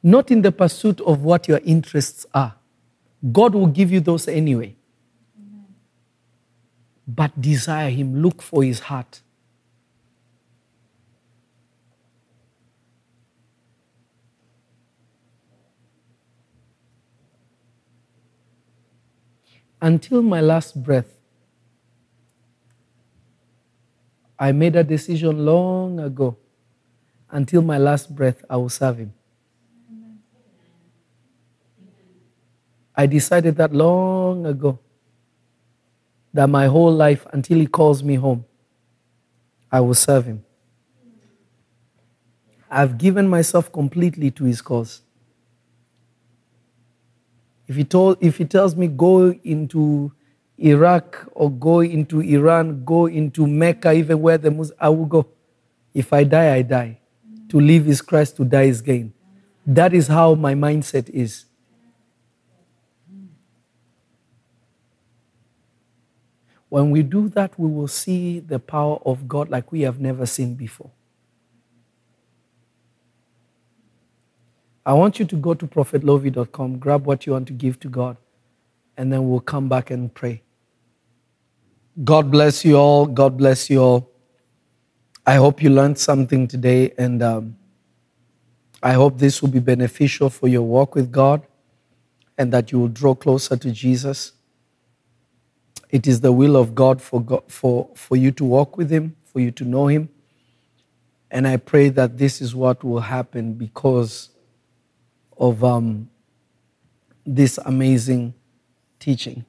[0.03, 2.55] Not in the pursuit of what your interests are.
[3.33, 4.77] God will give you those anyway.
[7.09, 9.21] But desire Him, look for His heart.
[19.81, 21.07] Until my last breath,
[24.39, 26.37] I made a decision long ago
[27.31, 29.12] until my last breath, I will serve him.
[32.95, 34.79] I decided that long ago
[36.33, 38.45] that my whole life, until he calls me home,
[39.70, 40.45] I will serve him.
[42.70, 45.03] I've given myself completely to his cause.
[47.69, 50.12] If he, told, if he tells me go into
[50.59, 55.27] Iraq or go into Iran, go into Mecca, even where the Muslims, I will go.
[55.93, 57.01] If I die, I die.
[57.49, 59.12] To live is Christ, to die is gain.
[59.67, 61.47] That is how my mindset is.
[66.69, 70.27] When we do that, we will see the power of God like we have never
[70.27, 70.91] seen before.
[74.87, 78.16] I want you to go to prophetlovy.com, grab what you want to give to God,
[78.97, 80.43] and then we'll come back and pray.
[82.05, 83.07] God bless you all.
[83.07, 84.11] God bless you all.
[85.26, 87.57] I hope you learned something today, and um,
[88.80, 91.43] I hope this will be beneficial for your walk with God
[92.39, 94.34] and that you will draw closer to Jesus.
[95.91, 99.16] It is the will of God for, God, for, for you to walk with Him,
[99.24, 100.11] for you to know Him.
[101.28, 104.28] And I pray that this is what will happen because
[105.39, 106.09] of um,
[107.24, 108.34] this amazing
[108.99, 109.45] teaching.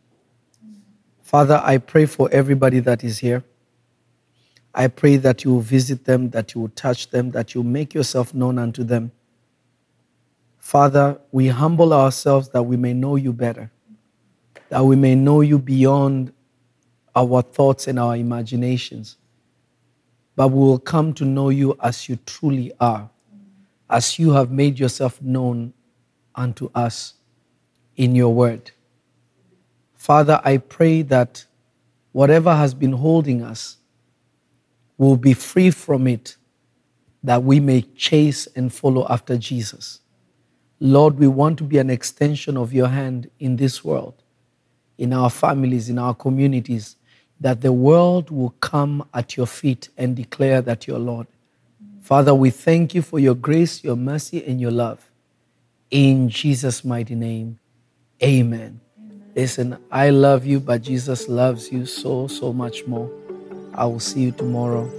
[1.22, 3.44] Father, I pray for everybody that is here.
[4.74, 7.70] I pray that you will visit them, that you will touch them, that you will
[7.70, 9.12] make yourself known unto them.
[10.58, 13.72] Father, we humble ourselves that we may know you better
[14.70, 16.34] that we may know you beyond
[17.16, 19.18] our thoughts and our imaginations.
[20.36, 23.10] But we will come to know you as you truly are,
[23.90, 25.74] as you have made yourself known
[26.38, 27.16] unto us
[27.98, 28.72] in your word.
[29.96, 31.46] Father, I pray that
[32.14, 33.78] whatever has been holding us
[34.98, 36.38] will be free from it,
[37.24, 40.00] that we may chase and follow after Jesus.
[40.80, 44.14] Lord, we want to be an extension of your hand in this world
[44.98, 46.96] in our families, in our communities,
[47.40, 51.28] that the world will come at your feet and declare that you're Lord.
[52.02, 55.07] Father, we thank you for your grace, your mercy, and your love.
[55.90, 57.60] In Jesus' mighty name,
[58.22, 58.82] amen.
[58.98, 59.32] amen.
[59.36, 63.10] Listen, I love you, but Jesus loves you so, so much more.
[63.74, 64.90] I will see you tomorrow.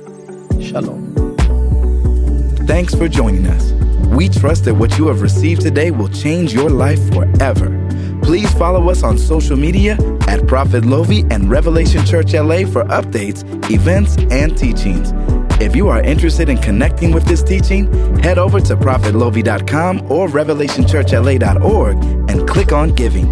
[0.60, 1.14] Shalom.
[2.66, 3.72] Thanks for joining us.
[4.16, 7.68] We trust that what you have received today will change your life forever.
[8.22, 13.44] Please follow us on social media at Prophet Lovy and Revelation Church LA for updates,
[13.70, 15.12] events, and teachings.
[15.68, 21.96] If you are interested in connecting with this teaching, head over to prophetlovy.com or revelationchurchla.org
[22.30, 23.30] and click on Giving.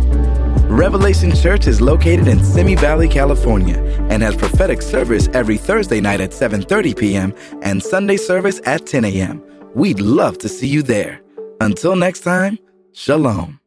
[0.68, 3.78] Revelation Church is located in Simi Valley, California,
[4.10, 7.32] and has prophetic service every Thursday night at 7:30 p.m.
[7.62, 9.42] and Sunday service at 10 a.m.
[9.74, 11.22] We'd love to see you there.
[11.62, 12.58] Until next time,
[12.92, 13.60] Shalom.